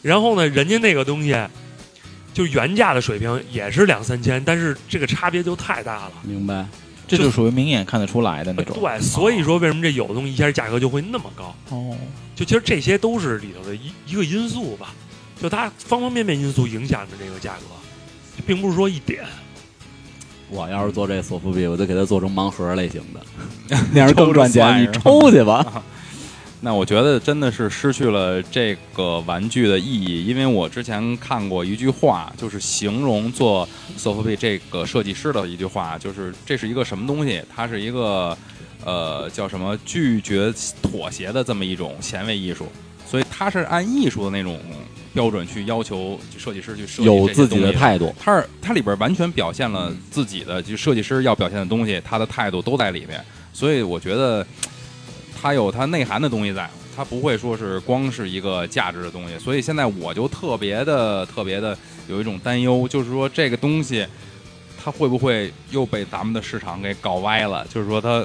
[0.00, 1.36] 然后呢，人家那个东西
[2.32, 6.12] 就原价的水平也是两三千，但是这个差别就太大了。
[6.22, 6.64] 明白。
[7.08, 8.76] 这就属于明眼看得出来的那种。
[8.80, 11.54] 对，所以说为什么这有的东西一下价格就会那么高？
[11.70, 11.96] 哦，
[12.34, 14.92] 就其实这些都是里头的一一个因素吧，
[15.40, 19.24] 就它方方面面因素影响着这个价格，并不是说一点。
[20.50, 24.82] 我要是做这索福币，我就给它做成盲盒类型的， 那样更赚钱。
[24.82, 25.84] 你抽去吧。
[26.60, 37.42] 那我觉得真的是失去了这个玩具的意义，因为我之前看过一句话，就是形容做索福比这个设计师的一句话，就是这是一个什么东西？
[37.54, 38.36] 它是一个
[38.84, 42.66] 呃叫什么拒绝妥协的这么一种前卫艺术，
[43.06, 44.58] 所以它是按艺术的那种
[45.12, 53.22] 标准去要求设计师去设计有自己的态度，它是它里边完全表现了自己的，就设计师要表现的东西，他的态度都在里面。
[53.52, 54.46] 所以我觉得
[55.38, 59.38] 它有它内涵的东西在，它不会说是光是一个价值的东西。
[59.38, 61.76] 所以现在我就特别的特别的
[62.08, 64.06] 有一种担忧，就是说这个东西
[64.82, 67.66] 它会不会又被咱们的市场给搞歪了？
[67.72, 68.24] 就是说它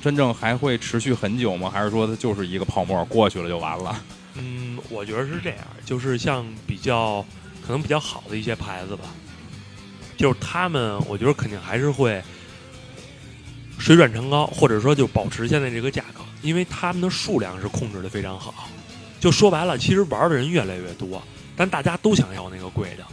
[0.00, 1.68] 真正还会持续很久吗？
[1.68, 4.02] 还是说它就是一个泡沫过去了就完了？
[4.34, 7.24] 嗯，我觉得是这样，就是像比较
[7.66, 9.04] 可能比较好的一些牌子吧，
[10.16, 12.22] 就是他们，我觉得肯定还是会
[13.82, 18.68] 水转船高，或者说就保持现在这个价格，因为他们的数量是控制的非常好。
[19.18, 21.20] 就说白了，其实玩的人越来越多，
[21.56, 23.04] 但大家都想要那个贵的。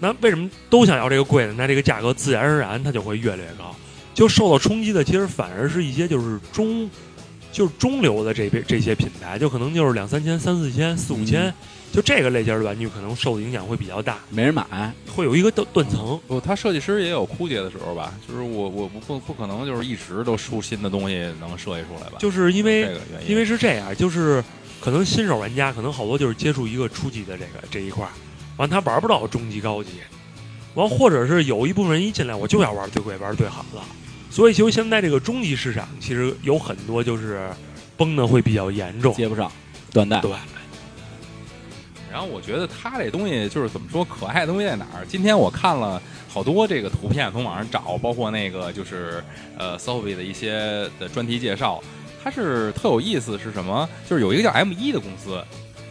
[0.00, 1.52] 那为什么都想要这个贵的？
[1.52, 3.72] 那这个价格自然而然它就会越来越高。
[4.14, 6.90] 就受到冲击的，其实反而是一些就是中，
[7.56, 11.50] 就是中流的这边这些品牌，就可能就是两三千、三四千、四五千，
[11.90, 14.92] 就这个类型的玩具可能受的影响会比较大，没人买。
[15.10, 16.20] 会有一个断断层。
[16.28, 18.12] 不，他设计师也有枯竭的时候吧？
[18.28, 22.18] 就是我我不不不可能就是一直都出新的东西能设计出来吧？
[22.18, 24.44] 就是因这为个原因，因为是这样，就是
[24.78, 28.12] 可能新手玩家可能好多就是接触一个初级的这个这一块儿，
[28.58, 29.92] 完他玩不到中级高级，
[30.74, 33.80] 完或者是有一部分人一进来我就要玩最贵玩最好的，
[34.30, 37.48] 所以其实现在这个中级市场其实有很多就是
[37.96, 39.14] 崩的会比较严重。
[39.14, 39.50] 接不上，
[39.92, 40.20] 断代。
[40.20, 40.30] 对，
[42.12, 45.04] 然后我觉得他这东西就是怎么说，可爱的东西在哪儿？
[45.06, 49.22] 今天我看了好多这个图片，从网上找，包括那个就是
[49.56, 51.82] 呃 s o f i 的一些的专题介绍，
[52.22, 53.88] 它是特有意思，是什么？
[54.08, 55.42] 就是有一个叫 M 一的公司。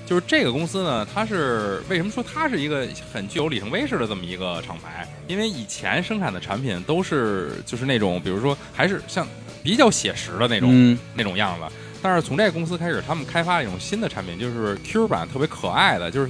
[0.06, 5.08] 就是这个公司呢，它是为什么说它是一个很具有里程碑式的这么一个厂牌？
[5.28, 9.28] 因为以前生产的产品都是就是那种，比如说还是像
[9.64, 11.66] 比较写实的那种、嗯，那种样子。
[12.04, 16.12] 但是从这个公司开始，他们开发一种新的产品，就是 Q 版，特别可爱的。
[16.12, 16.30] 就是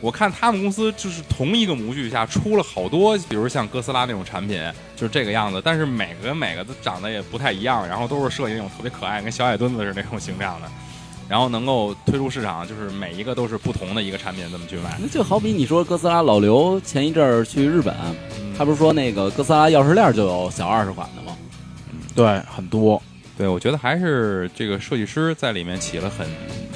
[0.00, 4.60] 我看他们公司就是同一个模具下出了好多，比如像哥斯拉那种产品，
[4.96, 5.62] 就是这个样子。
[5.64, 10.68] 但是每个跟每个都长得也不太一样，然后都是设计那种特别可爱，跟小矮墩子是那种形象的。
[11.28, 14.98] 然后能够推出市场，就是每一个都是不同的一个产品，这么去卖。
[15.00, 17.94] 那就好比你说哥斯拉老刘前一阵儿去日本，
[18.40, 21.36] 嗯他不是说那个哥斯拉钥匙链就有小二十款的吗？
[22.14, 23.02] 对，很多。
[23.38, 26.28] 对，我觉得还是这个设计师在里面起了很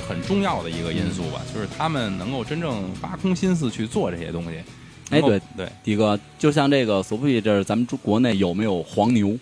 [0.08, 4.58] 很重要的一个因素吧，就是他们能够真正挖空心思去做这些东西。
[5.10, 9.38] 哎，对，对，迪哥，就像这个索福比这儿，咱们中国内有没有黄牛？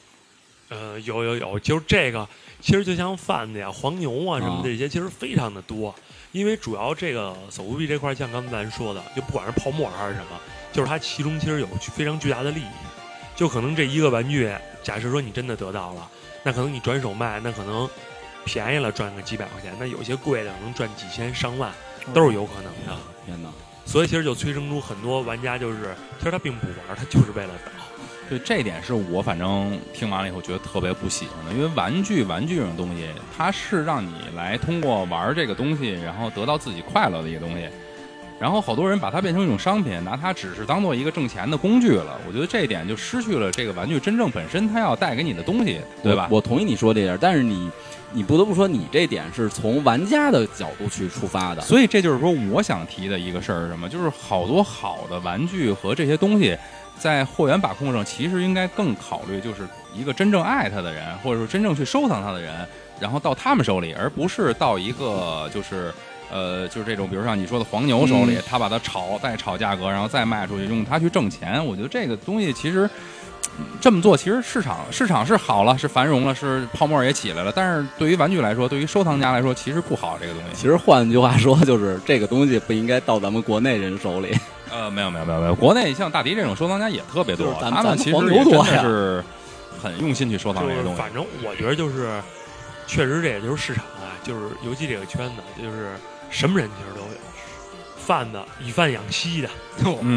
[0.69, 2.29] 呃，有有有，就是这个，
[2.64, 5.94] 其实就像贩子呀、黄牛啊什么的这些，其实非常的多。
[6.33, 10.40] 因为主要这个手务币这块儿，像刚才咱说的，就不管是泡沫还是什么，
[10.72, 12.66] 就是它其中其实有非常巨大的利益。
[13.37, 14.50] 就可能这一个玩具，
[14.83, 16.11] 假设说你真的得到了，
[16.42, 17.87] 那可能你转手卖，那可能
[18.46, 21.70] 便宜了赚个几百块钱，那有些贵的可能赚几千上万
[22.14, 22.96] 都是有可能的。
[23.27, 23.50] 天哪！
[23.85, 27.70] 所以其实就催生出很多玩家，就是其实他并不玩，他就是为了倒。
[28.29, 37.68] 对这点是我反正听完了以后觉得特别不喜欢的，因为玩具玩具这种东西，它是让你来通过玩这个东西，然后得到自己快乐的一个东西。
[38.40, 42.18] 然后好多人把它变成一种商品，拿它只是当做一个挣钱的工具了。
[42.27, 46.27] 我觉得这一点就失去了这个玩具真正本身它要带给你的东西，对吧？
[46.31, 47.70] 我我同意你说这点，但是你
[48.14, 51.61] 你不得不说，你这点是从玩家的角度去出发的。
[51.61, 53.88] 所以这就是说，我想提的一个事儿是什么？
[53.88, 56.57] 就是好多好的玩具和这些东西，
[56.98, 62.55] 在货源把控上，其实应该更考虑，就是一个真正爱它的人，或者说真正去收藏它的人，
[63.00, 65.92] 然后到他们手里，而不是到一个就是
[66.31, 71.64] 呃，就是这种，比如像你说的黄牛手里，他把它炒再炒价格，然后再卖出去，用它去挣钱。
[71.64, 73.24] 我觉得这个东西其实嗯
[73.81, 77.53] 这么做，其实市场市场是好了，是繁荣了，是泡沫也起来了。
[77.55, 80.49] 但是对于玩具来说，对于收藏家来说，其实不好这个东西。
[80.55, 84.37] 其实换句话说，就是这个东西不应该到咱们国内人手里。
[84.71, 89.25] 呃，没有没有没有没有，国内像大迪这种收藏家也特别多就是，咱他们其实真的是
[89.81, 91.01] 很用心去收藏这些东西。
[91.01, 92.21] 反正我觉得就是，
[92.87, 95.93] 确实这也就是市场啊，就是尤其这个圈子，就是
[96.29, 97.19] 什么人其实都有，
[97.97, 99.49] 贩子以贩养吸的，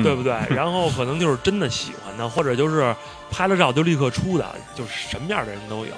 [0.01, 0.33] 对不对？
[0.49, 2.95] 然后可能就是真的喜欢的，或者就是
[3.29, 5.93] 拍了照就立刻出的，就是什么样的人都有。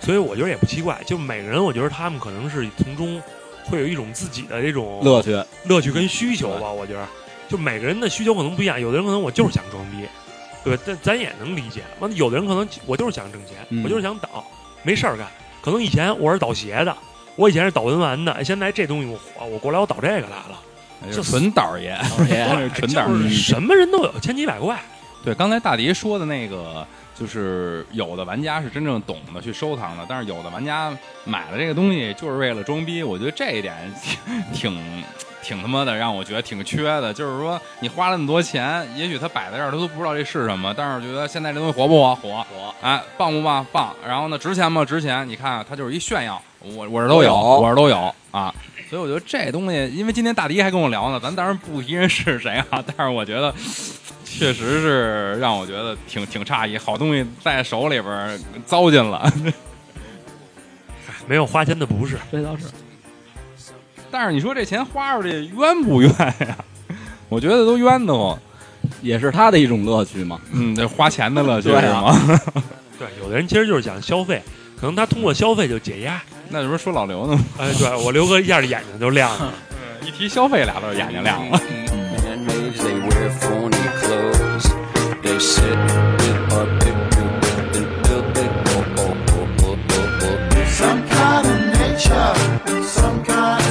[0.00, 3.22] 所以我觉得也不奇怪，就每个人，我觉得他们可能是从中
[3.64, 6.70] 会有一种自己的这种乐趣，乐趣跟需求吧。
[6.70, 7.08] 我觉得，
[7.48, 10.06] 就每个人的需求可能不一样，有的人可能我就是想装逼，
[10.62, 10.82] 对吧？
[10.86, 11.82] 但咱也能理解。
[12.00, 14.44] 完，有的人可能我就是想挣钱，嗯我就是想倒，
[14.82, 15.26] 没事儿干。
[15.62, 16.94] 可能以前我是倒鞋的，
[17.36, 20.60] 我以前是倒文玩的，现在这东西我火，我过来我倒这个来了。
[21.10, 21.98] 就纯倒爷，
[22.74, 23.30] 纯导儿就是爷。
[23.30, 24.82] 什么人都有，千奇百怪。
[25.24, 26.86] 对，刚才大迪说的那个，
[27.18, 30.92] 就是有的玩家是真正懂得去收藏的，但是有的玩家
[31.24, 33.02] 买了这个东西就是为了装逼。
[33.02, 33.74] 我觉得这一点
[34.52, 35.04] 挺挺
[35.42, 37.10] 挺他妈的让我觉得挺缺的。
[37.10, 42.14] 就是说，你花了那么多钱，也许他摆在这儿，他都不知道这是什么，但是我觉得现在这东西火不火？
[42.16, 43.64] 火，火哎，棒不棒？
[43.72, 43.96] 棒。
[44.06, 44.84] 然后呢，值钱吗？
[44.84, 45.26] 值钱。
[45.26, 48.54] 你看，它就是一炫耀，我我这，都有我这都有啊。
[48.94, 53.52] 所以我觉得这东西，因为今天大迪还跟我聊呢，咱当然不提人是谁啊， 但是我觉得
[54.24, 59.28] 确实是让我觉得挺挺诧异，好东西在手里边糟践了。
[61.26, 62.66] 没有花钱的不是，这倒是。
[64.12, 66.56] 但是你说这钱花出去冤不冤呀？
[67.28, 68.38] 我觉得都冤得慌。
[69.02, 70.40] 也是他的一种乐趣嘛。
[70.52, 72.40] 嗯，这花钱的乐趣对啊是吗？
[72.96, 74.40] 对，有的人其实就是想消费，
[74.78, 76.22] 可能他通过消费就解压。
[76.48, 77.44] 那你不是说老刘呢吗？
[77.58, 79.52] 哎，对我刘哥一下眼睛就亮了。
[80.02, 81.58] 一提消费俩字，眼睛亮了。
[81.58, 84.66] Man-made, they wear phony clothes.
[85.22, 85.76] They sit
[86.18, 88.50] with a picture built and built it.
[88.68, 90.36] Oh, oh, oh, oh, oh, oh.
[90.68, 92.34] Some kind of nature,
[92.82, 93.63] some kind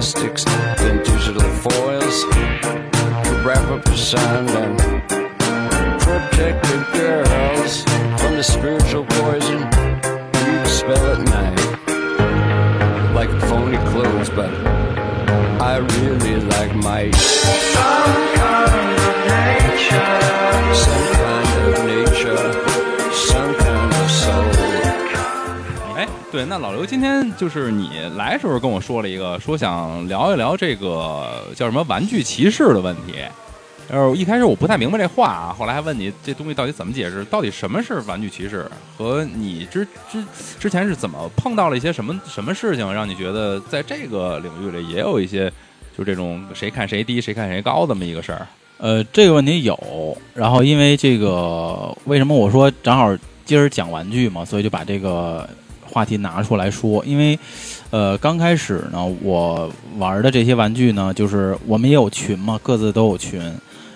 [0.00, 2.24] plastics and digital foils
[3.22, 7.82] to wrap up the sun and protect the girls
[8.18, 9.60] from the spiritual poison
[10.46, 11.60] you spell at night.
[13.14, 14.48] Like phony clothes, but
[15.60, 20.20] I really like my Some kind of nature.
[20.86, 22.69] some kind of nature,
[26.30, 33.14] 对，那老刘今天就是你来时候跟我说了一个，说想聊一聊这个叫什么玩具骑士的问题。
[33.90, 38.64] 然后一开始我不太明白这话啊，后来还问你这东西到底怎么解释，到底什么是玩具骑士，
[38.96, 40.24] 和你之之
[40.60, 45.52] 之前是怎么碰到了一些什么什么事情，让你觉得在这个领域里也有一些
[45.98, 48.46] 就这种谁看谁低谁看谁高这么一个事儿。
[48.78, 53.12] 呃，这个问题有，然后因为这个，为什么我说正好
[53.44, 55.48] 今儿讲玩具嘛，所以就把这个
[55.90, 57.04] 话题拿出来说。
[57.04, 57.38] 因为，
[57.90, 63.40] 呃，刚开始呢，我玩的这些玩具呢，就是我们也有群嘛，各自都有群，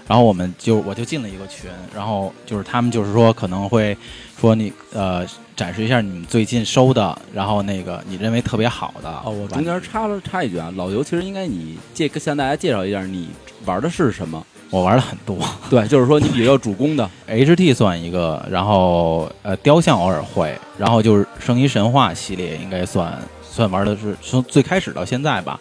[0.06, 3.96] 然后我们就我就进了一个群，然后就是他们就是说可能会
[4.38, 5.24] 说你呃
[5.56, 13.28] 展示一下你们最近收的，然后那个你认为特别好的哦，我中间插了插一句啊，老刘，其实应该你介向大家介绍一下你
[13.64, 14.44] 玩的是什么。
[14.74, 15.36] 我玩了很多。
[15.70, 25.60] 对，就是说你比较主攻的，HT 算一个，然后呃雕像偶尔会，然后就是圣衣神话系列应该算算玩的是从最开始到现在吧，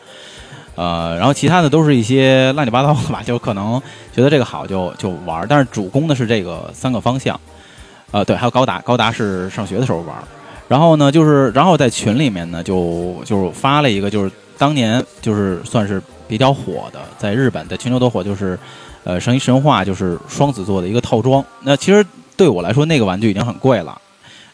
[0.73, 3.79] 呃，然后其他的都是一些乱七八糟的吧，就可能
[4.15, 7.39] 觉得这个好就就玩，但是主攻的是这个三个方向，
[8.09, 10.15] 呃，对，还有高达，高达是上学的时候玩，
[10.67, 18.57] 然后呢就是然后在群里面呢就就是发了一个就是当年就是算是比较火的，在日本在全球都火，就是
[19.03, 21.43] 呃圣衣神话就是双子座的一个套装。
[21.61, 23.99] 那其实对我来说，那个玩具已经很贵了，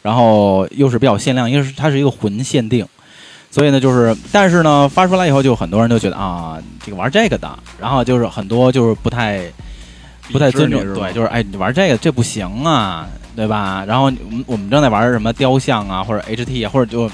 [0.01, 2.85] 然后又是比较限量，因为是它是一个魂限定，
[3.51, 9.41] 所以呢就是，但是呢发出来以后，就很多人都觉得啊，这个玩这个的，然后就是很多就是不太
[10.31, 13.83] 不太尊重，对，就是哎你玩这个这不行啊，对吧？
[13.87, 17.09] 然后我们我们正在玩什么雕像啊，或者 HT 啊，或者就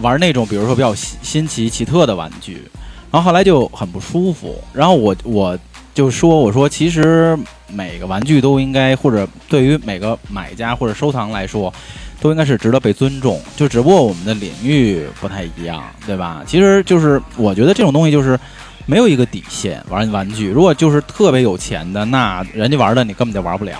[0.00, 2.62] 玩那种比如说比较新新奇奇特的玩具，
[3.10, 5.58] 然后后来就很不舒服，然后我我
[5.92, 7.36] 就说我说其实
[7.66, 11.72] 每个玩具都应该，或者对于每个买家或者收藏来说，
[12.20, 16.42] 都应该是值得被尊重，就只不过我们的领域不太一样，对吧？
[16.46, 18.38] 其实就是我觉得这种东西就是
[18.86, 20.48] 没有一个底线玩玩具。
[20.48, 23.78] 如果就是特别有钱的，那人家玩的你根本就玩不了，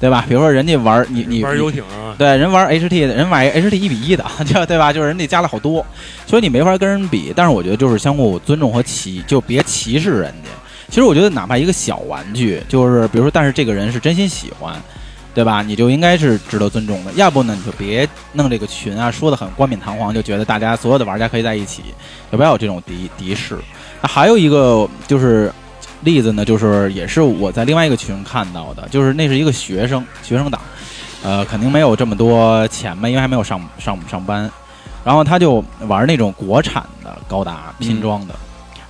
[0.00, 0.24] 对吧？
[0.28, 4.92] 比如说人家玩你你玩游艇啊，对，人玩 HT 的人买 HT 一比一的，就 对吧？
[4.92, 5.84] 就是人家加了好多，
[6.26, 7.32] 所以你没法跟人比。
[7.34, 10.50] 但是我觉得就是相互尊重和歧，就别歧视人家。
[10.90, 14.74] 其实我觉得哪怕一个小玩具，就是比如说，但是这个人是真心喜欢，
[15.32, 15.62] 对吧？
[15.62, 17.12] 你就应该是值得尊重的。
[17.12, 21.82] 要不呢，你就别弄这个群啊，说的很冠冕堂皇，就觉得大家所有的玩家可以在一起，
[22.30, 23.56] 就不要有这种敌敌视。
[24.02, 25.52] 那还有一个就是
[26.02, 30.60] 例子呢，就是也是我在另外一个群看到的，就是那是一个学生学生党。
[31.22, 34.50] 呃，肯定没有这么多钱嘛，因为还没有上上上班。
[35.04, 38.34] 然后他就玩那种国产的高达拼装的，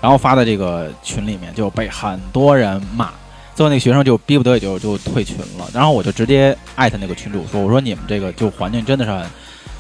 [0.01, 3.11] 然后发在这个群里面，就被很多人骂。
[3.55, 5.69] 最后那个学生就逼不得已就就退群了。
[5.75, 9.23] 然后我就直接艾特那个群主说：“我说你们这个就环境真的是很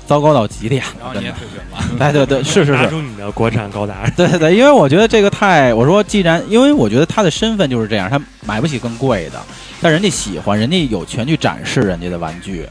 [0.06, 1.32] 糟糕到极点了，然后你也。
[1.32, 9.40] 退群了， 对，对对，是是是，拿出你的国产高达，对对对，因为我觉得这个太，我说既然，因为我觉得他的身份就是这样，他买不起更贵的，
[9.80, 12.68] 但人家喜欢，人家有权去展示人家的玩具，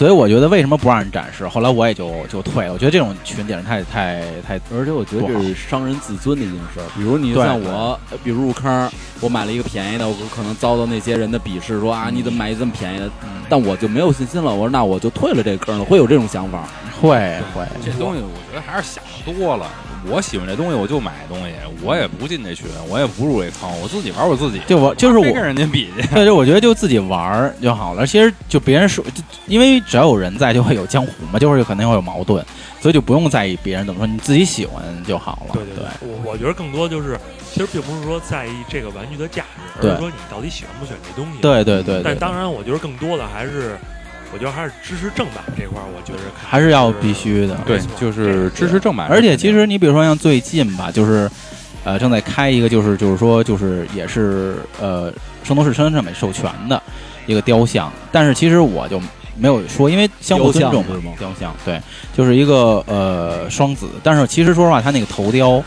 [0.00, 1.46] 所以我觉得为什么不让人展示？
[1.46, 6.86] 后来我也就就退了，我觉得这种群简直太太太，而且我觉得这是伤人自尊的一件事儿。
[6.96, 8.90] 比如你像我，呃比如入坑，
[9.20, 13.08] 我买了一个便宜的，我可能遭到那些人的鄙视，说啊你怎么买一这么便宜的？
[13.24, 16.64] 嗯但我就没有信心了，我说那我就退了这个坑了，会有这种想法。
[16.98, 19.66] 会会，这东西我觉得还是想的多了。
[20.08, 24.60] 我喜欢这东西，我就买东西，我也不进这群，我也不入这坑，我自己玩我自己。
[24.66, 26.06] 就我就是我跟人家比去。
[26.08, 28.06] 对，就我觉得就自己玩就好了。
[28.06, 32.44] 其实就别人说，就因为只要有人在，就会有江湖嘛，就会有可能会有矛盾，
[32.80, 35.54] 所以就不用在意别人怎么说，你自己喜欢就好了。
[35.54, 37.18] 对对对，我我觉得更多就是，
[37.52, 39.44] 其实并不是说在意这个玩具的价
[39.80, 41.38] 值，而是说你到底喜欢不喜欢这东西。
[41.40, 43.78] 对对对对对，但当然，我觉得更多的还是，
[44.32, 47.56] 我觉得还是支持正版这块儿，我觉得还是要必须的。
[47.66, 49.08] 对，就是支持正版。
[49.08, 51.28] 而且其实你比如说像最近吧，就是
[51.84, 55.12] 呃正在开一个，就是就是说就是也是呃
[55.42, 56.80] 圣斗士春上美授权的
[57.26, 59.00] 一个雕像，但是其实我就
[59.36, 61.80] 没有说，因为相互尊重嘛雕像对，
[62.16, 65.62] 就是一个呃双子，但是其实说实话，他那个头雕，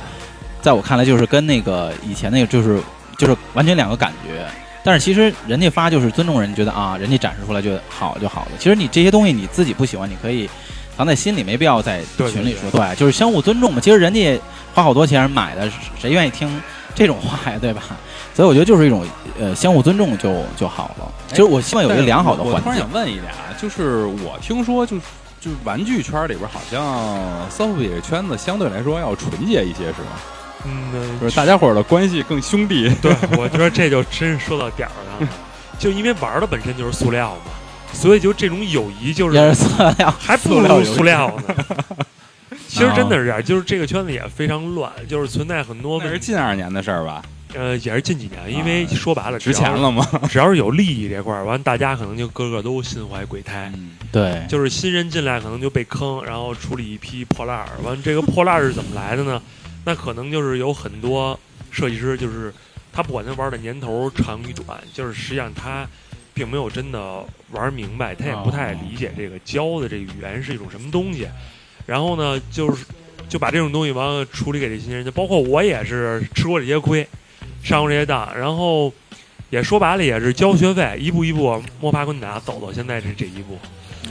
[0.61, 2.79] 在我看来就是跟那个以前那个就是
[3.17, 4.45] 就是完全两个感觉。
[4.83, 8.51] 但是其实人家发就是尊重人，觉得啊，人家展示出来觉得好就好了。
[8.59, 10.49] 其实你这些东西你自己不喜欢，你可以
[10.97, 12.69] 藏在心里，没必要在群里说。
[12.69, 13.79] 对对，就是相互尊重嘛。
[13.79, 14.39] 其实人家
[14.73, 16.61] 花好多钱买的，谁愿意听
[16.93, 17.81] 这种话呀，对吧？
[18.35, 19.05] 所以我觉得就是一种
[19.39, 21.11] 呃相互尊重就就好了。
[21.29, 22.91] 其实我希望有一个良好的环境我我突然想。
[22.91, 25.01] 问一点啊，就是我听说就是。
[25.43, 26.81] 就是玩具圈里边好像
[27.51, 30.15] Sophie 这圈子相对来说要纯洁一些，是吗？
[30.65, 32.89] 嗯，就是大家伙儿的关系更兄弟。
[33.01, 35.33] 对，我觉得这就真是说到点儿上了，
[35.77, 37.51] 就因为玩的本身就是塑料嘛，
[37.91, 41.55] 所以就这种友谊就是也是塑料， 还不如塑料呢。
[42.67, 46.17] 其实真的是这样，就是这个圈子也非常乱，就是存在很多那是。
[46.17, 47.21] 近二年的事儿吧？
[47.53, 50.03] 呃，也是近几年，因为说白了，值钱了吗？
[50.27, 53.71] 只要是有利益这块儿，完大家可能就个个都心怀鬼胎。
[53.75, 57.67] 嗯，对，就是新人进来可能就被坑，然后处理一批破烂儿。
[57.83, 59.39] 完，这个破烂儿是怎么来的呢？
[59.85, 61.39] 那可能就是有很多
[61.71, 62.53] 设计师，就是
[62.91, 65.87] 他不管他玩的年头长与短，就是实际上他
[66.33, 71.27] 并没有真的玩明白，他也不太理解这个教的这个语言是一种什么东西。
[71.85, 72.85] 然后呢，就是
[73.27, 77.05] 就把这种东西完了处理给这些人，就包括我也是吃过这些亏，
[77.61, 78.93] 上过这些当，然后
[79.49, 83.59] 也说白了也是交学费，一步一步摸爬滚打走到现在这这一步。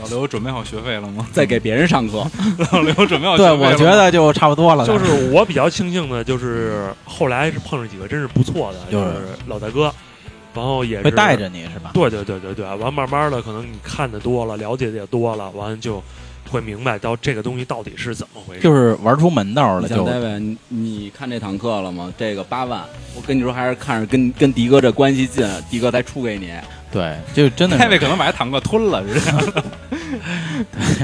[0.00, 1.26] 老刘准备好学费了吗？
[1.32, 2.24] 在给别人上课，
[2.72, 4.86] 老刘准备好学对，费了吗我觉得就差不多了。
[4.86, 9.92] 就是我比较庆幸的，就是后来是碰上几个真是不错的，就就是是老大哥，
[10.54, 11.36] 然后也是会带。
[11.36, 11.90] 着你是吧？
[11.94, 16.02] 对对对对对，完慢慢的，可能你看的多了，了解的也多了，完就
[16.50, 18.60] 会明白到这个东西到底是怎么回事。
[18.62, 22.12] 就是玩出门道了，你像就 David，你你看这堂课了吗？
[22.18, 22.82] 这个八万，
[23.14, 26.50] 我跟你说，还是看着跟跟迪哥这关系近，迪哥才出给你。
[26.92, 29.64] 对，就真的是 太尉可能把这坦克吞了，是这样的。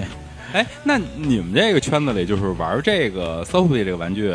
[0.52, 4.32] 哎，那你们这个圈子里，就是玩这个 Sophie 这个玩具，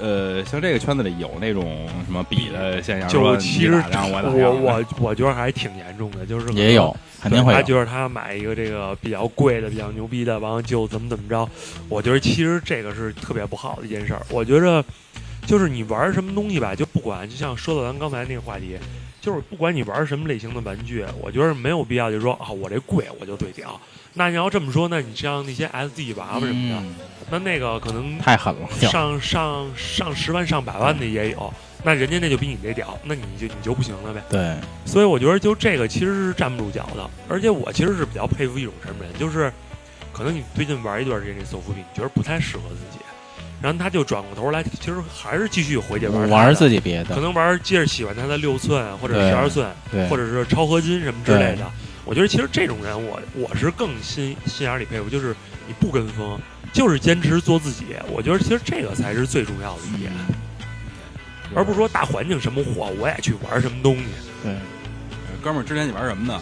[0.00, 7.58] 呃，像这个圈子里有那种什么比的现象，就说其实你打仗我我我我觉得还挺严重的，就是也有，肯定会有。
[7.58, 11.48] 他觉得他买一个这个比较贵的、比较牛逼的，完了就怎么怎么着。
[11.88, 14.20] 我觉得其实这个是特别不好的一件事儿。
[14.28, 14.84] 我觉着
[15.46, 18.76] 就是你玩什么东西吧，就不管，就像说到咱刚才那个话题，
[19.20, 23.80] 就是不管你玩什么类型的玩具，我觉得没有必要就说啊，我这贵我就对屌。
[24.14, 26.94] 那你要这么说，那你像那些 SD 娃娃什么的，嗯，
[27.30, 31.52] 那那个可能太狠了，就上上上十万、上百万的也有。
[31.84, 34.20] 那人家那就比你这屌，那你就你就不行了呗。
[34.28, 39.52] 对，所以我觉得就这个其实是站不住脚的，而且我其实是比较佩服一种什么人，就是
[40.12, 42.97] 可能你最近玩一段时间这搜伏比，你觉得不太适合自己，
[43.60, 51.68] 然后他就转过头来，其实还是继续回去玩玩，自己别的可，能玩接着喜欢他的六寸或者对十二寸，对，或者是超合金什么之类的。
[52.04, 55.34] 我觉得其实这种人我，我是更心心眼里佩服，就是
[55.66, 56.38] 你不跟风，
[56.72, 57.84] 就是坚持做自己。
[58.10, 60.12] 我觉得其实这个才是最重要的一点，
[61.54, 64.04] 而不是说大环境什么火，我也去玩什么东西。
[64.42, 64.54] 对，
[65.42, 66.40] 哥们儿，之前你玩什么的？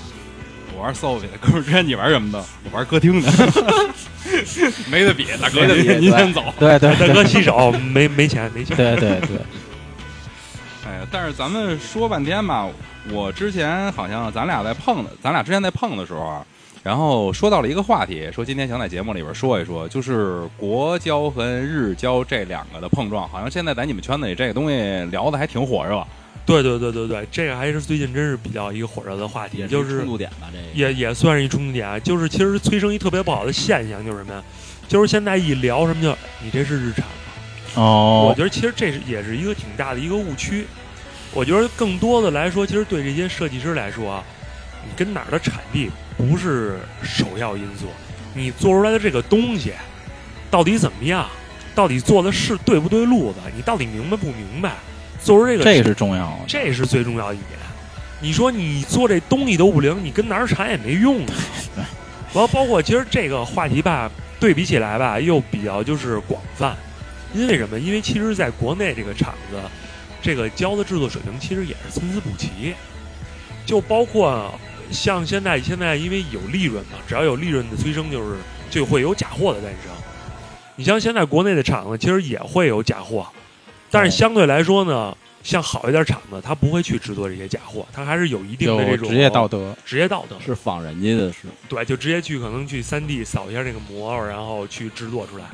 [0.76, 1.38] 我玩 Sophie 的。
[1.40, 2.44] 哥们儿，之前你玩什么的？
[2.64, 3.30] 我玩歌厅的。
[4.90, 6.44] 没得比，大哥，没得比您您先走。
[6.58, 8.76] 对对大哥洗手，没没钱，没钱。
[8.76, 9.38] 对对对，
[10.84, 12.68] 哎，但是咱们说半天吧，
[13.10, 16.44] 我之前好像咱俩在碰的，咱俩之前在碰的时候啊，
[16.82, 24.76] 然后说到了一个话题，说今天想在节目里边说一说，就是国交和日交这两个的碰撞，好像现在在你们圈子里这个东西
[25.10, 26.04] 聊的还挺火热。
[26.46, 31.98] 对对对对对，这个还是最近真是比较一个火热的话题，也就是冲突点吧，这个也也算是一冲突点啊。
[31.98, 34.42] 就是其实催生一特别不好的现象，就是什么呀？
[34.86, 37.12] 就是现在一聊什么叫你这是日产吗？
[37.74, 40.66] 哦我哦，觉得其实这是也是一个挺大的一个误区。
[41.32, 44.24] 我觉得更多的来说，其实对这些设计师来说啊，
[44.84, 47.86] 你跟哪儿的产地不是首要因素，
[48.32, 49.72] 你做出来的这个东西
[50.50, 51.28] 到底怎么样，
[51.74, 54.76] 到底做的是对不对路子，你到底明白不明白，
[55.22, 57.58] 做出这个这是重要的，这是最重要的一点。
[58.20, 61.32] 你说你做这东西都不灵，你跟哪儿产也没用啊。
[62.32, 66.76] 然后，包括其实这个话题吧，对比起来吧，又比较就是广泛。
[67.34, 67.78] 因为什么？
[67.78, 69.58] 因为其实在国内这个厂子，
[70.22, 72.74] 这个胶的制作水平其实也是参差不齐。
[73.64, 74.52] 就包括
[74.90, 78.36] 像现在现在因为有利润嘛，只要有利润的催生，就是
[78.70, 79.92] 就会有假货的诞生。
[80.74, 83.26] 你像现在国内的厂子，其实也会有假货，
[83.96, 90.36] 但是相对来说呢，像好一点厂子，它不会去制作这些假货，它还是有一定的这种职业道德，职业道德。
[90.44, 95.44] 是仿人家的是，对，就直接去可能去三 D 扫一下这个模，然后去制作出来。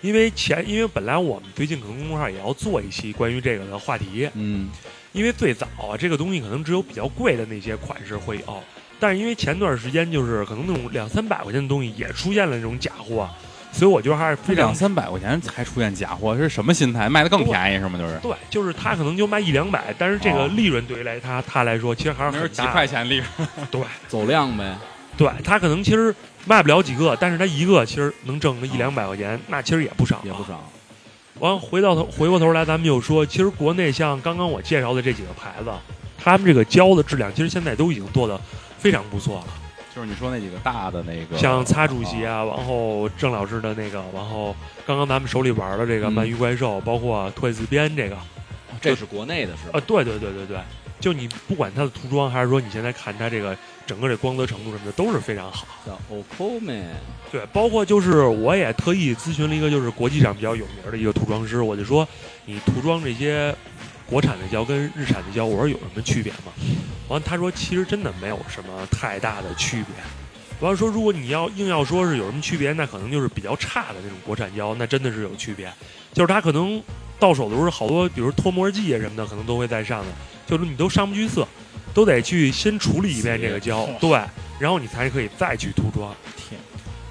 [0.00, 4.70] 因为前，因为本来我们最近可能公众号也要做一期关于这个的话题，嗯，
[5.12, 8.62] 因为最早啊，这个东西可能只有比较贵的那些款式会有，
[9.00, 13.28] 但是因为前段时间就是可能那种两三百块钱的东西也出现了那种假货，
[13.70, 17.08] 所以我觉得还是非常三百块钱才出现假货，是什么心态？
[17.08, 17.98] 卖的更便宜是吗？
[17.98, 23.48] 就是对，就是他可能就卖一两百，但是这个哦利润对于来他他来说其实还是那是几块钱利润。
[23.70, 24.76] 对走量呗，
[25.16, 26.14] 对，他可能其实
[26.44, 30.42] 卖不了几个，但是他一个其实能挣个一两百块钱，那其实也不少，也不。
[30.44, 30.60] 少。
[31.38, 35.70] 完回到头回过头来，咱们又说，其实国内像刚刚我介绍的这几个牌子，
[36.18, 38.40] 他们这个胶的质量其实现在都已经做的
[38.76, 39.46] 非常不错了。
[39.98, 44.54] 就是你说那几个大的那个，像擦主席啊，然后郑老师的那个，然后
[44.86, 48.16] 刚刚咱们手里玩的这个嗯鳗鱼怪兽，包括退字边这个，
[48.80, 49.76] 这是国内的是吧？
[49.76, 50.56] 啊，对对对对对，
[51.00, 55.66] 就你不管它的涂装，还是说你现在看它这个整个这光泽程度什么的，都是非常好。
[55.84, 56.84] 叫 Okome，
[57.32, 62.06] 对，包括就是我也特意咨询了一个就是国际上比较有名的一个涂装师，我就说
[62.44, 63.52] 你涂装这些
[64.06, 66.52] 国产的胶跟日产的胶，我说有什么区别吗？
[67.08, 69.94] 完了他说其实真的没有什么太大的区别。
[70.60, 75.72] 完了说如果你要硬要说是有什么区别，那可能就是比较差的那种国产胶，那真的是有区别。
[76.12, 76.82] 就是它可能
[77.18, 80.12] 到手的时候好多，比如脱模剂啊什么的，可能都会在上面，
[80.46, 81.46] 就是你都上不去色，
[81.94, 84.10] 都得去先处理一遍这个胶，对，
[84.58, 86.12] 然后你才可以再去涂装。
[86.36, 86.60] 天，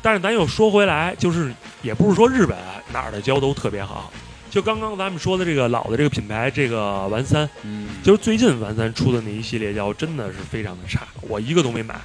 [0.01, 2.57] 但是咱又说回来，就是也不是说日本
[2.91, 4.11] 哪儿的胶都特别好，
[4.49, 11.95] 就刚刚咱们说的这个老的这个品牌，这个丸三，嗯，就是最近丸三出的那一系列胶真的是非常的差，我一个都没买，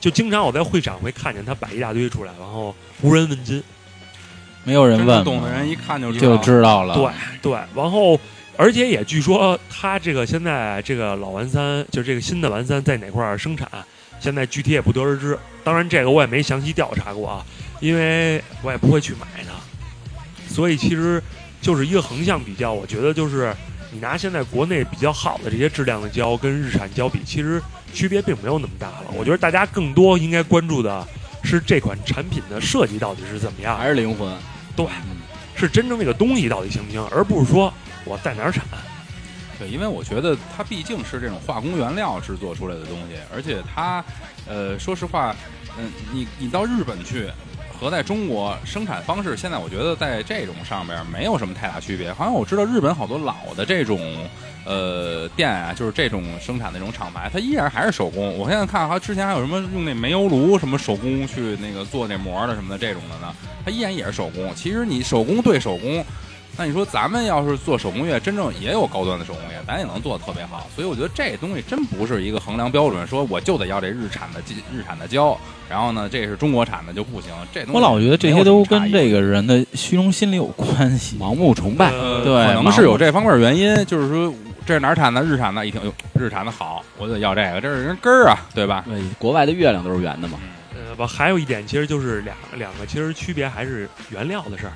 [0.00, 3.62] 就经常我在会场会看见他摆一大堆出来，然后无人问津。
[4.64, 6.42] 没有人问懂的人一看就知就道。
[6.42, 7.10] 知道了，对
[7.42, 8.18] 对，然后
[8.56, 13.68] 而且也据说他这个现在这个老丸三，就是这个新的丸三在哪块儿生产，
[14.20, 15.36] 现在具体也不得而知。
[15.64, 17.44] 当然这个我也没详细调查过啊，
[17.80, 19.52] 因为我也不会去买它。
[20.48, 21.20] 所以其实
[21.62, 23.54] 就是一个横向比较，我觉得就是
[23.90, 27.62] 你拿现在国内比较好的这些质量的胶跟日产胶比，其实
[27.94, 29.06] 区别并没有那么大了。
[29.14, 31.06] 我觉得大家更多应该关注的
[31.42, 34.36] 是这款产品的设计到底是怎么样，还是灵魂。
[34.76, 35.16] 对嗯
[35.54, 37.72] 是真正这个东西到底行不行，而不是说
[38.04, 38.64] 我在哪儿产。
[39.58, 44.04] 对，因为我觉得它毕竟是这种化工原料制作出来的东西，而且它，
[44.48, 45.36] 呃，说实话，
[45.78, 47.30] 嗯、你你到日本去
[47.82, 52.12] 和在中国生产方式，现在我觉得在这种上边没有什么太大区别。
[52.12, 53.98] 好像我知道日本好多老的这种
[54.64, 58.38] 呃店啊，就是这种生产的这种厂牌，它依然还是手工。
[58.38, 64.54] 我现在看，好像之前还有什么用那煤油炉什么手工去那个做那膜的什么的这种的呢，它依然也是手工。
[64.54, 66.04] 其实你手工对手工。
[66.58, 70.66] 那你说咱们要是做手工业，真正也有高端的手工业，咱也能做的特别好。
[70.74, 74.40] 所以我觉得这东西真不是一个衡量标准，说我就得要这日产的
[74.72, 75.38] 日产的胶，
[75.70, 77.30] 然后呢，这是中国产的就不行。
[77.54, 79.12] 这东西我老觉得这些都跟这个。
[79.12, 81.18] 个人的虚荣心理有关系。
[81.18, 84.32] 盲目崇拜，呃对可能是有这方面原因，就是说
[84.64, 85.22] 这是哪儿产的？
[85.22, 88.82] 日产的，一听哟，日产的好，我就要这个，这是人根儿啊，对吧？
[88.88, 90.38] 对，国外的月亮都是圆的嘛。
[90.74, 94.72] 呃，不，还有一点，其实就是两两个，其实区别还是原料的事儿，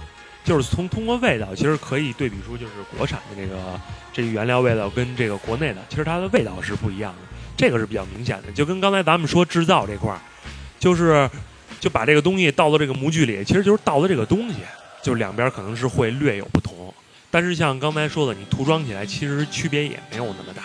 [0.46, 3.80] 就是从通过味道，其实可以对比出，就是国产的这个
[4.12, 7.18] 这个原料味道跟这个国内的，其实它的味道是不一样的，
[7.56, 8.52] 这个是比较明显的。
[8.52, 10.20] 就跟刚才咱们说制造这块儿，
[10.78, 11.28] 就是
[11.80, 14.58] 就把这个东西倒到这个模具里，其实就是倒的这个东西，
[15.02, 16.94] 就是两边可能是会略有不同。
[17.28, 20.62] 但是像刚才说的，你涂装起来其实区别也没有那么大。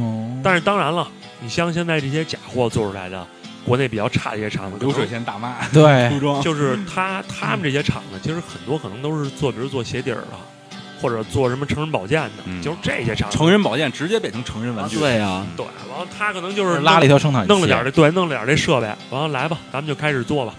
[0.00, 1.10] 哦，但是当然了，
[1.40, 3.26] 你像现在这些假货做出来的，
[3.64, 13.36] 国内比较差的一些厂子，流水线大妈对涂装，就是他他们这些厂子，其实很多可能都是做，比如做鞋底儿的，或者做什么成人保健的，嗯就是这些厂子。
[13.36, 14.98] 成人保健直接变成成人玩具。
[14.98, 20.54] 对呀，对，完了他可能就是拉了一条生产线，弄了点儿这对，弄了点儿这设备，完了来吧，咱们就开始做吧。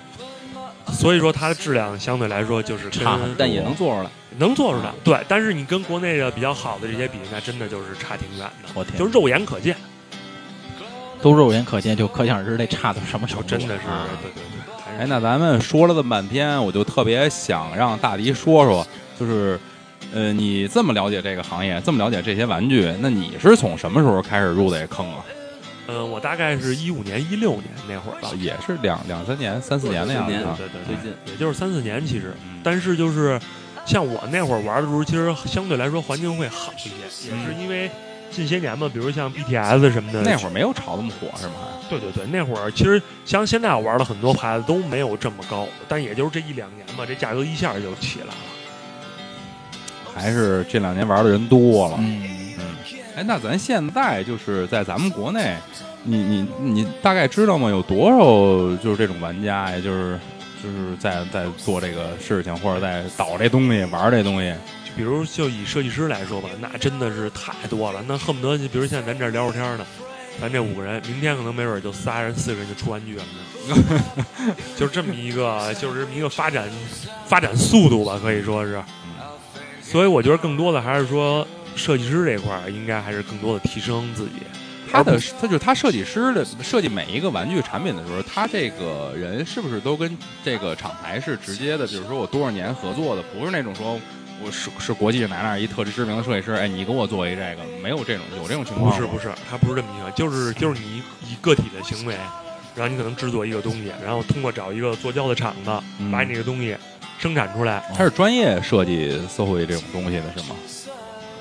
[0.93, 4.09] 所以说它的质量相对来说就是跟差但也能做出来。
[4.37, 5.17] 能做出来，对。
[5.27, 9.75] 但是你跟国内的比较好的这些比，那真的就是差挺远的，我天就是肉眼可见，
[11.22, 13.47] 都肉眼可见，就可想而知那差到什么程度。
[13.47, 14.99] 真的是啊对对对。
[14.99, 18.86] 哎，那咱们说了这么半天，我就特别想让大迪说说，
[19.20, 19.59] 就是，
[20.13, 25.26] 呃，你这么了解这个行业，这么了解这些玩具，那你是从什么时候开始入的这坑啊？
[25.88, 30.55] 呃，我大概是一五年、一六年那会儿吧，也是两两三年、三四年的样子啊。
[30.57, 32.34] 对对对，最近也就是三四年其实。
[32.43, 33.39] 嗯但是就是
[33.86, 37.91] 像我那会儿玩的时候，其实相对来说环境会好一些，也是因为
[38.32, 41.53] 近些年嘛，比如像 BTS 什么的，那会儿没有炒那么火是吗？
[41.89, 48.34] 对对对，那会儿其实像现在我玩的很多牌子都没有这么高，但也就是这一两年吧，这价格一下就起来了。
[50.13, 51.97] 还是这两年玩的人多了。
[51.99, 52.65] 嗯嗯，
[53.17, 55.55] 哎，那咱现在就是在咱们国内，
[56.03, 57.69] 你你你大概知道吗？
[57.69, 58.17] 有多少
[58.82, 59.80] 就是这种玩家呀？
[59.80, 60.19] 就是
[60.63, 64.53] 就是在在做这个事情，或者在倒这东西、玩这东西。
[64.95, 69.85] 就比如就以设计师来说吧，那真的是太多了，那恨不得就比如现在咱这儿聊会儿天呢，
[70.41, 73.23] 咱这五个人，明天可能没准儿就仨人、四个人就出玩具了
[73.67, 76.69] 呢， 就这么一个，就是这么一个发展
[77.27, 78.81] 发展速度吧，可以说是。
[79.81, 84.31] 所以我觉得更多的还是说设计师这块儿，应该还是更多的提升自己。
[84.91, 91.85] 他的他就是他设计师的设计每一个玩具产品的时候，他这个人是不是都跟这个厂牌是直接的？
[91.87, 93.99] 比如说我多少年合作的，不是那种说
[94.43, 98.95] 我是是国际哪哪一特知名的设计师，哎，你给我做一这个，没有这种有这种情况吗？
[98.95, 102.15] 不是不是，他不是这么一个，就是就是你以个体的行为，
[102.75, 106.75] 然后你可能制作一个东西，然后通过找一个做胶的厂子，嗯把你这个东西
[107.17, 107.83] 生产出来。
[107.95, 110.55] 他是专业设计社会这种东西的是吗？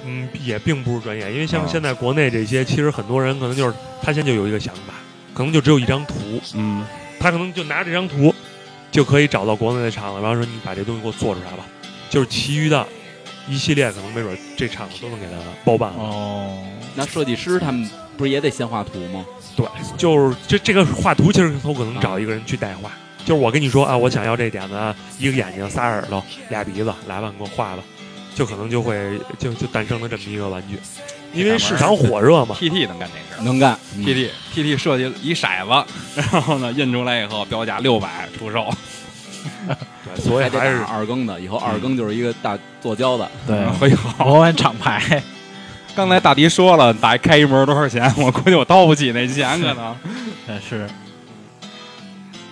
[0.07, 4.95] 嗯，也并不是专业，因为像啊现在国内这些，其实很多人可能就是他现在就有一个想法，
[5.33, 6.15] 可能就只有一张图，
[6.55, 6.85] 嗯，
[7.19, 8.35] 他可能就拿着这张图
[8.91, 11.65] 就可以找到国内的厂子，然后说你把这东西给我做出来吧，
[12.15, 12.87] 就是其余的
[13.49, 15.33] 一系列可能没准这场子都能给他
[15.65, 15.99] 包办了。
[15.99, 16.57] 哦，
[16.95, 19.27] 那设计师他们不是也得先画图吗？
[19.57, 22.89] 对，就是这这个画图，其实都可能找一个人去代画。
[23.25, 27.83] 就是我跟你说啊，我想要这点子，一个眼睛、仨耳朵、俩鼻子，来吧，你给我画吧，
[28.33, 30.79] 就可能就会就就诞生了这么一个玩具，
[31.33, 32.55] 因为市场火热嘛。
[32.61, 33.43] ，PT 能干这事儿。
[33.43, 33.77] 能干。
[33.99, 35.93] PT PT 设计一骰子，
[36.33, 38.75] 然后呢印出来以后标价六百出售，对，
[40.17, 43.29] 所以还得是二更的，以后二更就是一个大做胶的。
[43.47, 45.23] 对，会好，国湾厂牌，
[45.95, 48.13] 刚才大迪说了，打开一门多少钱？
[48.17, 49.97] 我估计我掏不起那钱，可能。
[50.47, 50.87] 但是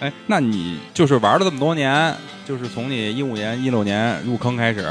[0.01, 4.85] 哎，那你就是玩了这么多年，就是从你一五年、一六年入坑开始，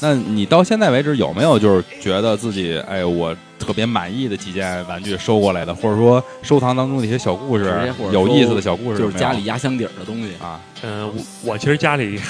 [0.00, 10.34] 那你到现在为止有没有就是觉得自己哎我特别满意的几件玩具收过来的，或者说收藏当中的一些小故事有意思的小故事就是家里压箱底儿的东西。
[10.42, 12.20] 啊，嗯、我我其实家里，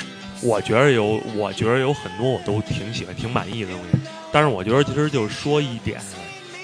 [0.43, 3.99] 我觉得有，我觉得有很多我都挺喜欢、挺满意的东西。
[4.31, 5.99] 但是我觉得其实就是说一点，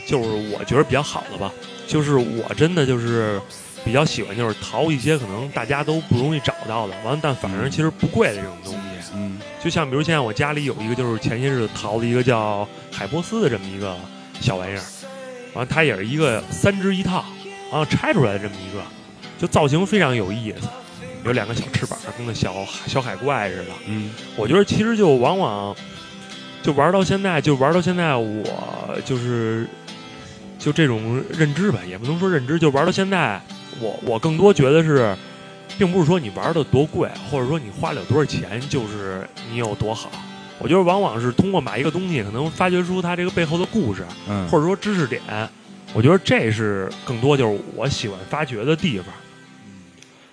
[0.07, 1.51] 就是我觉得比较好的吧，
[1.87, 3.41] 就是我真的就是
[3.85, 8.79] 比较喜欢，就是淘一些可能大家都不容易找到的，完了但反正其实不贵的这种东西。
[9.15, 13.97] 嗯就像比如现在我家里有一个，就是前些日子淘的一个叫海波斯的这么一个
[14.41, 14.83] 小玩意儿，
[15.55, 17.25] 完了它也是一个三只一套，
[17.71, 18.83] 完了拆出来的这么一个，
[19.39, 20.69] 就造型非常有意思，
[21.25, 23.67] 有两个小翅膀，跟个小小海怪似的。
[23.87, 25.75] 嗯我觉得其实就往往
[26.63, 28.45] 就玩到现在，就玩到现在，我
[29.05, 29.67] 就是
[30.59, 33.41] 就这种认知吧，也不能说认知，就玩到现在，
[33.81, 35.15] 我我更多觉得是，
[35.77, 40.11] 并不是说你玩的多贵，或者说你花了有多少钱，就是你有多好。
[40.59, 45.21] 我觉得往往是通过买一个东西，可能发掘出它这个背后的故事，嗯，或者说知识点。
[45.95, 49.07] 我觉得这是更多就是我喜欢发掘的地方。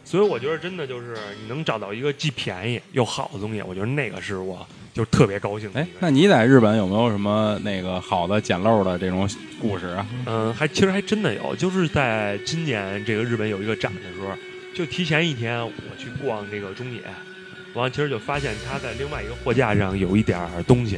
[0.03, 9.27] 所以我觉得真的就是你能找到一个既便宜又好的东西，我觉得那个是我就特别高兴的。，哎那你在日本有没有什么那个好的捡漏的这种
[9.59, 10.05] 故事啊？
[10.25, 14.27] 嗯，还其实还真的有，就是在今年这个日本有一个展的时候，
[14.75, 17.01] 就提前一天我去逛这个中野，
[17.75, 20.97] 完了其实就发现他在另外一个货架上有一点儿东西，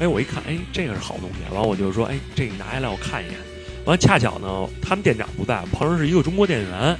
[0.00, 3.36] 哎，我一看，哎，这个是好东西，完了我就说，哎，这个拿下来我看一眼，
[3.84, 6.96] 完了恰巧呢，他们店长不在，旁边是一个中国店员，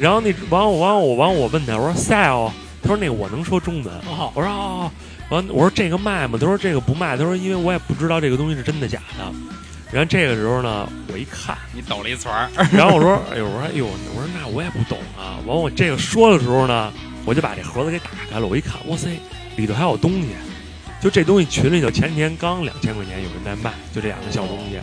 [0.00, 2.50] 然后那完我完我完我问他，我说 sell，
[2.82, 4.32] 他说那个我能说中文，哦。
[4.34, 4.90] 我说哦，
[5.30, 6.36] 完我说这个卖吗？
[6.40, 9.32] 他说这个不卖，他说因为我也不知道这个东西是真的假的。
[9.90, 15.38] 然后这个时候呢，我一看，你抖了一撮儿，然后我说，哎呦，我说，哎呦，我说那我也不懂啊。
[15.46, 16.92] 完我这个说的时候呢，
[17.28, 19.10] 我就把这盒子给打开了，我一看，哇塞，
[19.56, 20.28] 里头还有东西。
[20.98, 24.78] 就这东西群里头前天刚两千块钱有人在卖，就这两个小东西。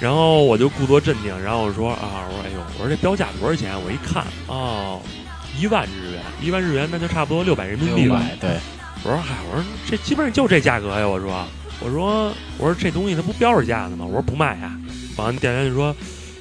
[0.00, 3.80] 然后我就故作镇定，然后我说啊，我说哎呦，我说这标价多少钱？
[3.80, 5.00] 我一看，哦，
[5.56, 8.20] 一万日元，一万日元那就差不多六百人民币吧。
[8.40, 8.50] 对，
[9.04, 11.06] 我说嗨，我说这基本上就这价格呀。
[11.06, 11.46] 我说，
[11.78, 14.04] 我说，我说这东西它不标着价呢吗？
[14.04, 14.76] 我说不卖呀。
[15.16, 15.94] 完，店员就说，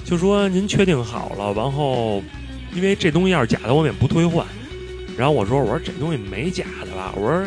[0.04, 2.24] 就说您确定好了，然后
[2.74, 4.44] 因为这东西要是假的，我们也不退换。
[5.18, 7.14] 然后我说，我说这东西没假的吧？
[7.16, 7.46] 我说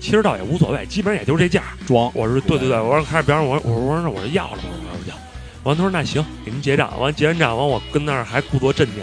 [0.00, 1.62] 其实倒也无所谓，基本上也就是这价。
[1.86, 5.16] 装我说对对对，我说开始表演我，我说我说那我说要了吧，我说我要。
[5.62, 7.00] 完他说那行，给您结账。
[7.00, 9.02] 完结完账，完我跟那儿还故作镇定，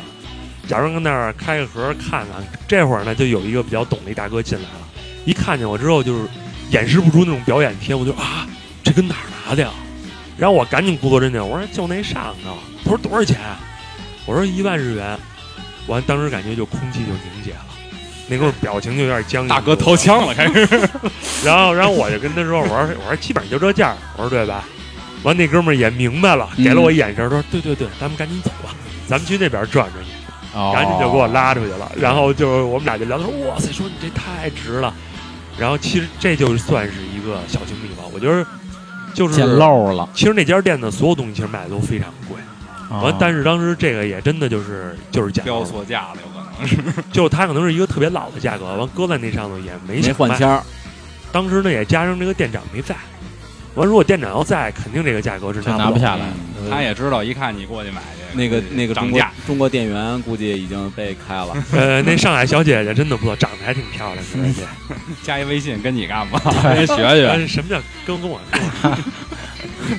[0.67, 2.43] 假装跟那儿开个盒看看。
[2.67, 4.87] 这会儿呢，就有一个比较懂的一大哥进来了，
[5.25, 6.29] 一看见我之后就是
[6.69, 8.47] 掩饰不住那种表演天，我就啊，
[8.83, 9.71] 这跟哪儿拿的呀？
[10.37, 12.55] 然后我赶紧故作镇定，我说就那上头。
[12.83, 13.39] 他说多少钱？
[14.27, 15.17] 我说一万日元。
[15.87, 17.65] 完，当时感觉就空气就凝结了，
[18.31, 19.49] 那会儿表情就有点僵硬。
[19.49, 20.65] 大哥掏枪了，开始。
[21.43, 23.93] 然后，然后我就跟他说：“我说，我说基本上就这价。
[24.15, 24.63] 我说对吧？”
[25.23, 28.73] 完，那哥们儿也明白了，给了我一眼神，说：“对对对，咱们赶紧走吧，
[29.05, 30.11] 咱们去那边转转去。”
[30.55, 31.91] 哦赶紧就给我拉出去了。
[31.99, 34.93] 然后就我们俩就聊，他说：“哇塞，说你这太值了。”
[35.59, 38.03] 然后其实这就算是一个小经历吧。
[38.13, 38.45] 我觉得
[39.13, 39.47] 就是捡。
[39.47, 40.09] 漏了。
[40.13, 42.37] 其实那家店的所有东西其实卖的都非常贵。
[42.89, 46.17] 完，啊但是当时这个也真的就是就是捡漏标了，错价了。
[47.11, 50.63] 就它可能是一个特别老的价格，完搁在那上头也没没换签儿，
[51.31, 52.95] 当时呢也加上这个店长没在，
[53.75, 56.25] 完如果店长要在，肯定这个价格是就拿不拿不下来。
[56.25, 59.33] 嗯他也知道，一看你过去买去，那个那个中国涨价。
[59.47, 61.47] 中国店员估计已经被开了。
[61.73, 64.63] 呃，那上海小姐姐真的不错，长得还挺漂亮的，
[65.23, 66.39] 加一微信跟你干吧？
[66.75, 67.03] 学学。
[67.03, 68.95] 呃什么叫跟跟我说？
[69.89, 69.97] 嗯，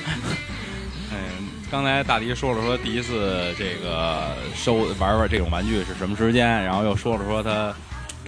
[1.73, 7.73] 刚才大迪说了说第一次这个收玩玩这种玩具是什么时间，然后又说了说他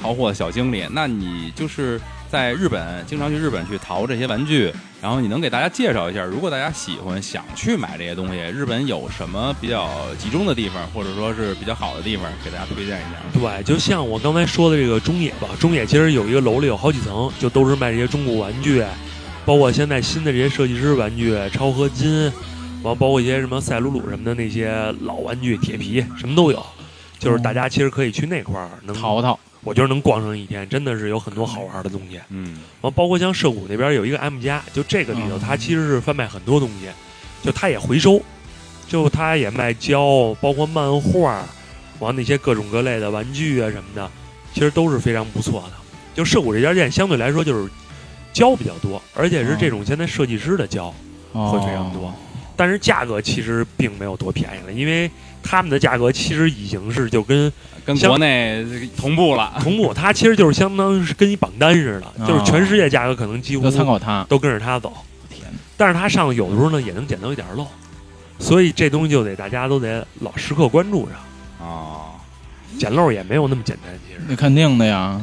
[0.02, 0.84] 淘货的小经历。
[0.90, 13.40] 那你就是在日本经常去日本去淘这些玩具，然后你能给大家介绍一下，如果大家喜欢想去买这些东西，日本有什么比较集中的地方，或者说是比较好的地方，给大家推荐一下？
[13.40, 18.84] 对，就像我刚才说的这个中野吧，中野其实有一个楼里有好几层，就都是卖这些中古玩具，
[19.46, 22.32] 包括现在新的这些设计师玩具，超合金，
[22.86, 24.72] 完包括一些什么赛鲁鲁什么的那些
[25.02, 26.66] 老玩具，铁皮什么都有。
[27.18, 32.20] 就是大家其实可以去那块儿能淘淘我觉得能逛上一天，真的是有很多好玩的东西。
[32.30, 36.88] 嗯完，包括像涉谷那边有一个 M 家，就这个里头，嗯它其实是贩卖很多东西，
[37.42, 38.22] 就它也回收，
[38.88, 41.44] 就它也卖胶，包括漫画，
[41.98, 44.12] 完那些各种各类的玩具啊什么的，
[44.54, 45.74] 其实都是非常不错的。
[46.14, 47.72] 就涉谷这家店相对来说就是
[48.34, 50.94] 胶比较多，而且是这种现在设计师的胶，
[51.34, 52.14] 会非常多哦
[52.56, 55.10] 但是价格其实并没有多便宜了，因为
[55.44, 57.52] 他们的价格其实已经是就跟
[57.86, 58.66] 跟国内
[58.98, 59.54] 同步了。
[59.62, 64.26] 同步，它其实就是相当于是跟一榜单似的，就是全世界价格可能几乎都参考它。
[64.30, 64.94] 都跟着它走。
[65.30, 65.46] 天
[65.78, 67.68] 但是它上有的时候呢也能捡到一点漏，
[68.40, 72.12] 所以这东西就得大家都得老时刻关注上，哦，
[72.80, 73.94] 捡漏也没有那么简单。
[74.08, 75.22] 其实，那肯定的呀。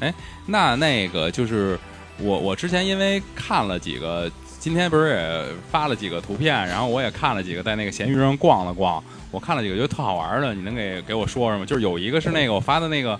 [0.00, 0.12] 哎
[0.46, 1.78] 那那个就是
[2.18, 4.28] 我我之前因为看了几个，
[4.60, 9.02] 今天不是也发了几个图片，然后我也看了几个，在那个闲鱼上逛了逛，
[9.32, 11.64] 我看了几个觉得特好玩的，你能给给我说说吗？
[11.64, 13.18] 就是有一个是那个我发的那个。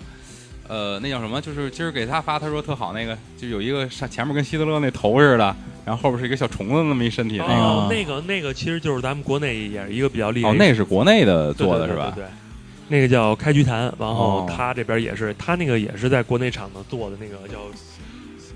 [0.67, 1.41] 呃，那叫什么？
[1.41, 7.53] 就是今儿给他发，他说特好那个，就有一个上前面跟希特勒那头似的，然后后边是一个小虫子那么一身体那个。
[7.53, 12.13] 哦，那个那个其实就是咱们国内也是一个比较厉害哦，那是国内的做的是吧？
[12.15, 12.31] 对对对对
[12.87, 17.59] 那个叫开局坛，然后哦他这边也是，他那个也是在国内厂子做的那个叫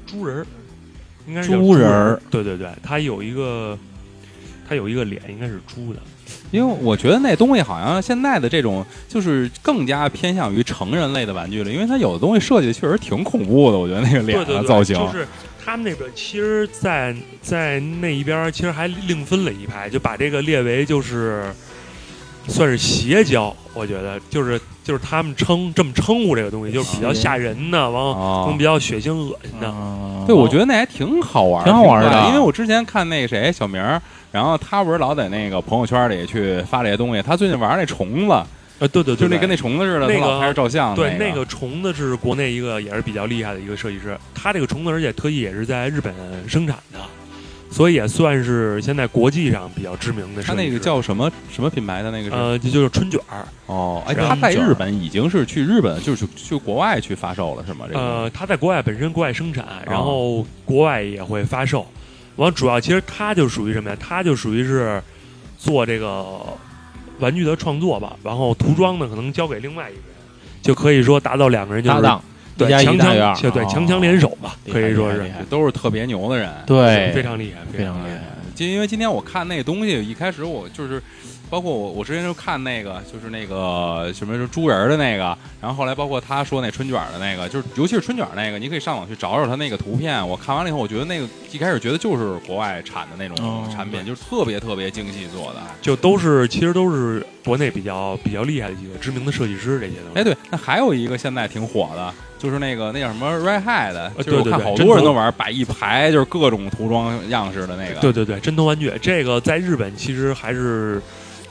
[0.05, 0.47] 猪人儿，
[1.27, 2.21] 应该是猪人儿。
[2.29, 3.77] 对对对，他有一个，
[4.67, 5.99] 他有一个脸应该是猪的。
[6.51, 14.95] 因为我觉得那东西好像现在的这种就是更加偏向于成人类的玩具了，因为它有的东西设计的确实挺恐怖的，我觉得那个脸的造型。
[14.95, 15.27] 就是
[15.63, 21.51] 他们那边其实在，在那一边其实还另分了一派，就把这个列为就是
[22.47, 29.67] 算是邪教，我觉得就是就是他们称这么称呼这个东西，就是比较吓人的，完后比较血腥恶心的。
[29.67, 33.79] 嗯对，我觉得那还挺好玩儿，挺好玩的因为我之前看那个谁小明，
[34.31, 38.33] 然后他不是老在那个朋友圈里去发这些东西，他最近玩那虫子，
[38.79, 46.13] 呃，对对对，就那跟那虫子似的，那个还是照相，对，那那个虫子是国内一个也是比较厉害的一个设计师，他这个虫子而且特意也是在日本
[46.47, 46.99] 生产的，
[47.69, 50.41] 所以也算是现在国际上比较知名的。
[50.41, 52.35] 他那个叫什么什么品牌的那个是？
[52.35, 53.45] 呃，这就是春卷儿。
[53.65, 57.85] 哦，哎，他在日本已经是去日本，就是去去国外去发售了，是吗？
[57.87, 61.85] 这个呃，他在国外本身国外生产，哦然后国外也会发售。
[62.37, 63.97] 完，主要其实他就属于什么呀？
[63.99, 65.01] 他就属于是
[65.57, 66.25] 做这个
[67.19, 70.15] 玩具的创作吧，然后涂装呢可能交给另外一个人，
[70.61, 72.23] 就可以说达到两个人就是搭档，
[72.57, 76.49] 对强强，就对哦强强联手吧，可以说是都是特别牛的人。
[76.65, 78.21] 对，非常厉害，非常厉害。
[78.55, 81.01] 就因为今天我看那东西，一开始我就是，
[81.49, 90.27] 包括我我之前就看那个，就是那个什么是猪人儿的那个，然后后来包括他说那春卷的那个，就是尤其是春卷那个，你可以上网去找找他那个图片。
[90.27, 95.61] 我看完了以后，我觉得那个一开始觉得就是国外产的那种哦产品，就是特别特别精细做的。
[95.81, 100.19] 就都是其实都是国内比较比较厉害的几个知名的设计师，这些东西。
[100.19, 107.99] 哎，对，那还有一个现在挺火的，就是那个那叫什么 Red Hat 的，呃就是我看好多人都玩，摆一排就是各种涂装样式的那个。
[107.99, 111.01] 对对对，真头玩具这个在日本其实还是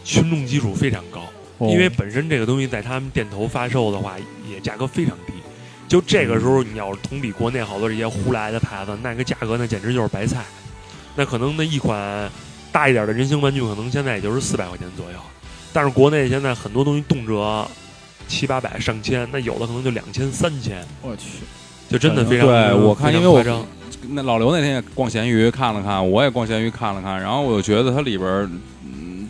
[0.05, 1.21] 群众基础非常高，
[1.59, 4.17] 哦因为本身这个东西在他们店头发售的话，
[4.49, 5.33] 也价格非常低。
[5.89, 10.45] 就这个时候，你要是同比国内好多这些胡来的牌子，那个价格那简直就是白菜。
[11.17, 12.29] 那可能那一款
[12.73, 15.19] 大一点的人形玩具，可能现在也就是四百块钱左右，
[15.73, 17.67] 但是国内现在很多东西动辄
[18.27, 21.29] 七八百、上千，那有的可能就两千、三千，我去，
[21.89, 23.45] 就真的非常对我看因为我
[24.09, 28.51] 那老刘那天也逛闲鱼看了看，我也逛闲鱼看了看，然后我就觉得它里边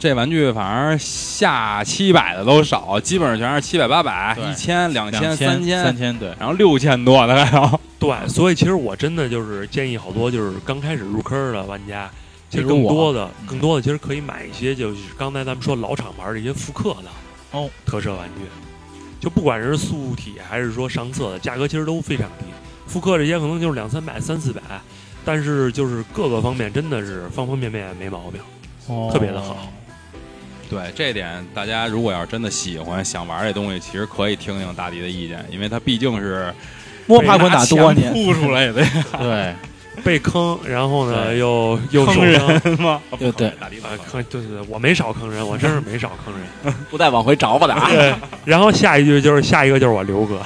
[0.05, 7.80] 这玩具反正下七百的都少，基本上全是七百、八百、一千、两千、三千三千，对，然后六千多的还有。
[7.98, 12.11] 对，所以其实我真的就是建议好多就是刚开始入坑的玩家，
[12.50, 17.09] 其实我更多的更多的其实可以买一些就是刚才咱们说老厂牌的一些复刻的
[17.59, 18.44] 哦特摄玩具，
[19.18, 22.44] 就不管是素体还是说上色的，价格其实都非常低。
[22.86, 24.61] 复刻这些可能就是两三百、三四百，
[25.24, 28.38] 但是就是各个方面真的是方方面面没毛病。
[28.86, 29.57] 哦特别的好。
[30.74, 36.52] 对这点，大家如果要是真的喜欢想玩这东西，其实可以听听大迪的意见，因为他毕竟是
[37.06, 38.84] 摸爬滚打多年，铺出来的。
[39.18, 39.54] 对，
[40.02, 42.24] 被坑，然后呢又又坑。
[42.24, 42.40] 人
[42.80, 43.00] 吗？
[43.18, 46.74] 对对大迪啊，坑对对对，我没少坑人，我真是没少坑人。
[46.90, 47.88] 不带往回找吧的啊。
[47.90, 48.12] 对，
[48.44, 50.42] 然后下一句就是下一个就是我刘哥，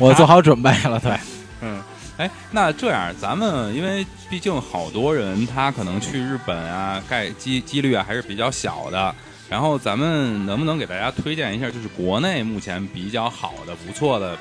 [0.00, 1.12] 我做好准备了，对，
[1.60, 1.78] 嗯，
[2.22, 9.12] 哎，那这样，咱们因为毕竟好多人他可能去日本啊，概几几率啊还是比较小的。
[9.50, 14.38] 然后咱们能不能给大家推荐一下，就是国内目前比较好的、不错的、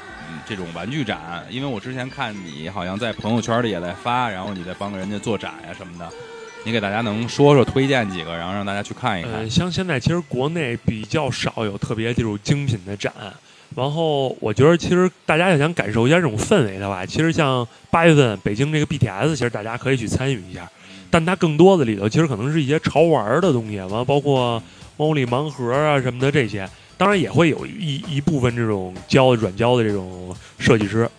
[0.47, 1.43] 这种玩具展？
[1.49, 6.07] 因为我之前看你好像在朋友圈里也在发，然后你在帮人家做展呀、什么的，
[6.63, 9.49] 你给大家能说说推荐几个，然后让大家去看一看。
[9.49, 13.11] 像现在其实国内比较少有特别这种精品的展，
[13.75, 20.69] 然后我觉得其实大家要想感受一下这种氛围的话，其实像八月份北京这个 BTS，其实大家可以去参与一下，
[21.09, 24.61] 但它更多的里头其实可能是一些潮玩的东西，完包括
[24.97, 31.09] 猫里盲盒啊什么的这些，当然也会有一一部分这种胶软胶的这种设计师。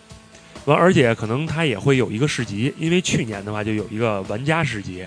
[0.65, 5.05] 完，而且可能它也会有一个市集，因为去年的话就有一个玩家市集，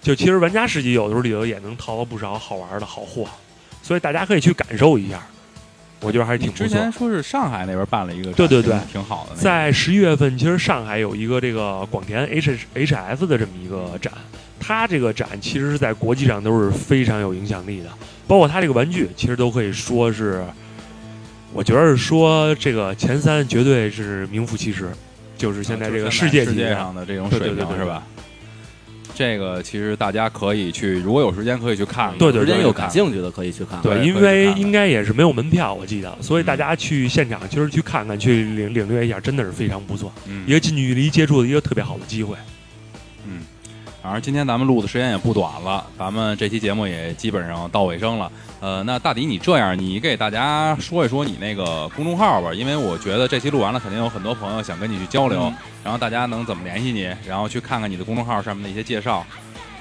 [0.00, 3.26] 就其实玩家市集有的时候里头也能淘到不少好玩的好货，
[3.82, 5.26] 所以大家可以去感受一下，
[6.02, 6.92] 我觉得还是挺不错之前。
[6.92, 9.42] 说是上海那边办了一个，对对对挺挺好的那个。
[9.42, 14.12] 在十一月份，其实上海有一个这个广田 H H F 的这么一个展，
[14.60, 17.88] 它这个展其实是在国际上都是非常有影响力的，
[18.26, 20.44] 包括它这个玩具，其实都可以说是，
[21.52, 24.90] 我觉得是说这个前三绝对是名副其实，
[25.38, 28.02] 就是现在这个世界级的世界上的这种水对对对对平是吧？
[29.14, 32.18] 这个其实大家可以去，如果有时间可以去看看。
[32.18, 33.80] 对对时间有感兴趣的可以去看。
[33.82, 42.36] 对，对因为应该也是没有门票，我记得，所以嗯大家去现场其实去看看，去领领略一下，真的是非常不错，嗯一个近距离接触的一个特别好的机会。
[44.02, 48.30] 嗯，反正今天咱们录的时间也不短了，咱们这期节目也基本上到尾声了。
[48.60, 59.24] 呃，那大迪，你这样，你给大家说一说你那个公众号吧，因为我觉得这期录完了，肯定有很多朋友想跟你去交流，嗯然后大家能怎么联系你，然后去看看你的公众号上面的一些介绍。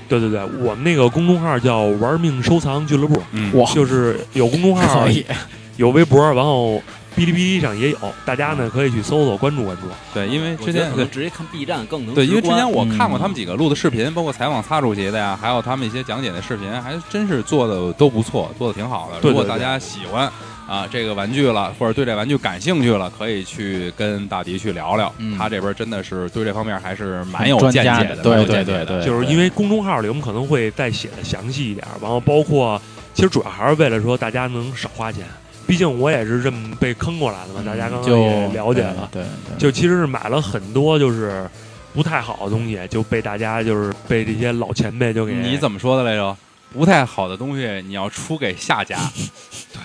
[0.09, 5.07] 对对对，我们那个公众号叫“玩命收藏俱乐部嗯，就是有公众号
[5.77, 6.81] 有微博，然后
[7.15, 9.83] 哔哩哔哩上也有，大家呢可以去搜搜关注关注。
[10.13, 13.21] 对，因为之前可能直接看 B 站更能对，因为之前我看过嗯。
[13.21, 19.19] 他们几个录的视频，包括采访擦主席的呀，还有他们一些讲解的视频，还真是做的都不错，做的挺好的。
[19.27, 20.31] 如果大家喜欢
[20.67, 25.13] 啊这个玩具了，或者对这玩具感兴趣了，可以去跟大迪去聊聊。
[25.17, 25.37] 嗯。
[25.37, 28.85] 他这边真的是对这方面还是蛮有见解的，家的对蛮有见解的。
[28.85, 29.05] 对对对。
[29.05, 32.81] 就是因为公众号里我们可能会再写的详细一点，然后包括
[33.13, 35.25] 其实主要还是为了说大家能少花钱，
[35.71, 41.49] 毕竟我也是这么被坑过来的嘛，大家刚刚就也了解了，对，对对就其实是买了很多就是
[41.93, 46.35] 不太好的东西，就被大家就是被这些老前辈就给你怎么说的来着？
[46.73, 48.97] 不太好的东西你要出给下家，
[49.71, 49.79] 对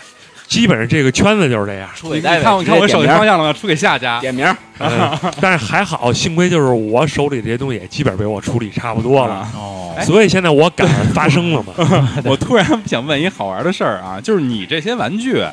[0.48, 1.88] 基本上这个圈子就是这样。
[2.02, 3.52] 你看我看我手机机方向了吗？
[3.52, 4.18] 出给下家。
[4.20, 4.44] 点名
[5.40, 11.72] 但是还好，幸亏就是我手里这些东西也基本被我处理差不多了，啊哦，所以现在我敢发声了嘛。
[12.24, 15.44] 我突然想问一好玩的事儿啊，就是你这些玩具，你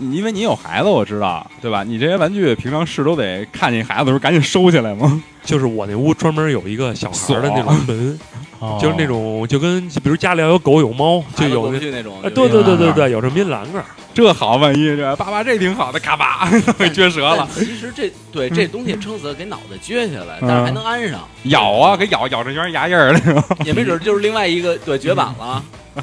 [0.00, 1.84] 因为你有孩子，我知道，对吧？
[1.84, 5.22] 你这些玩具平常是都得看见孩子的时候赶紧收起来吗？
[5.44, 8.18] 就是我那屋专门有一个小孩儿的那种门，
[8.58, 12.16] 哦就是那种就跟比如家里要有狗有猫，就有那过不去那种。
[12.22, 13.84] 啊，对对对对对，有这么一栏杆儿。
[14.12, 16.46] 这好，万一这爸爸这挺好的，咔吧
[16.76, 23.42] 给撅折了，其实这对这东西撑死给脑袋撅下来，但是还能安上，咬啊，给咬咬成全是牙印儿那种。
[23.64, 25.62] 也没准就是另外一个对绝版了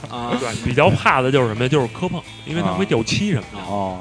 [0.10, 0.32] 啊。
[0.40, 1.68] 对，比较怕的就是什么呀？
[1.70, 3.60] 就是磕碰，因为它会掉漆什么的。
[3.68, 4.00] 哦，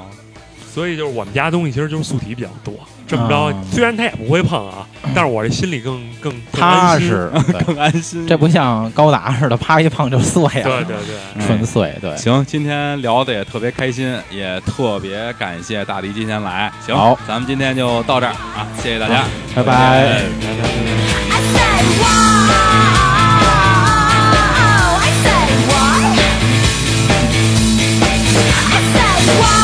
[0.73, 2.73] 所以就是我们家东西其实就是素体比较多。
[3.07, 4.85] 这么着啊，虽然它也不会碰啊，
[5.15, 6.99] 但是我这心里更更更踏。
[6.99, 7.31] 实，
[7.65, 8.27] 更安心。
[8.27, 12.17] 这不像高达似的，啪一碰就碎对了，对对，纯碎，对。
[12.17, 16.69] 行，今天聊的也特别开心，也特别感谢大迪今天来。
[16.85, 19.23] 行，好咱们今天就到这儿啊，谢谢大家，
[19.55, 20.23] 拜拜。
[29.27, 29.56] Why?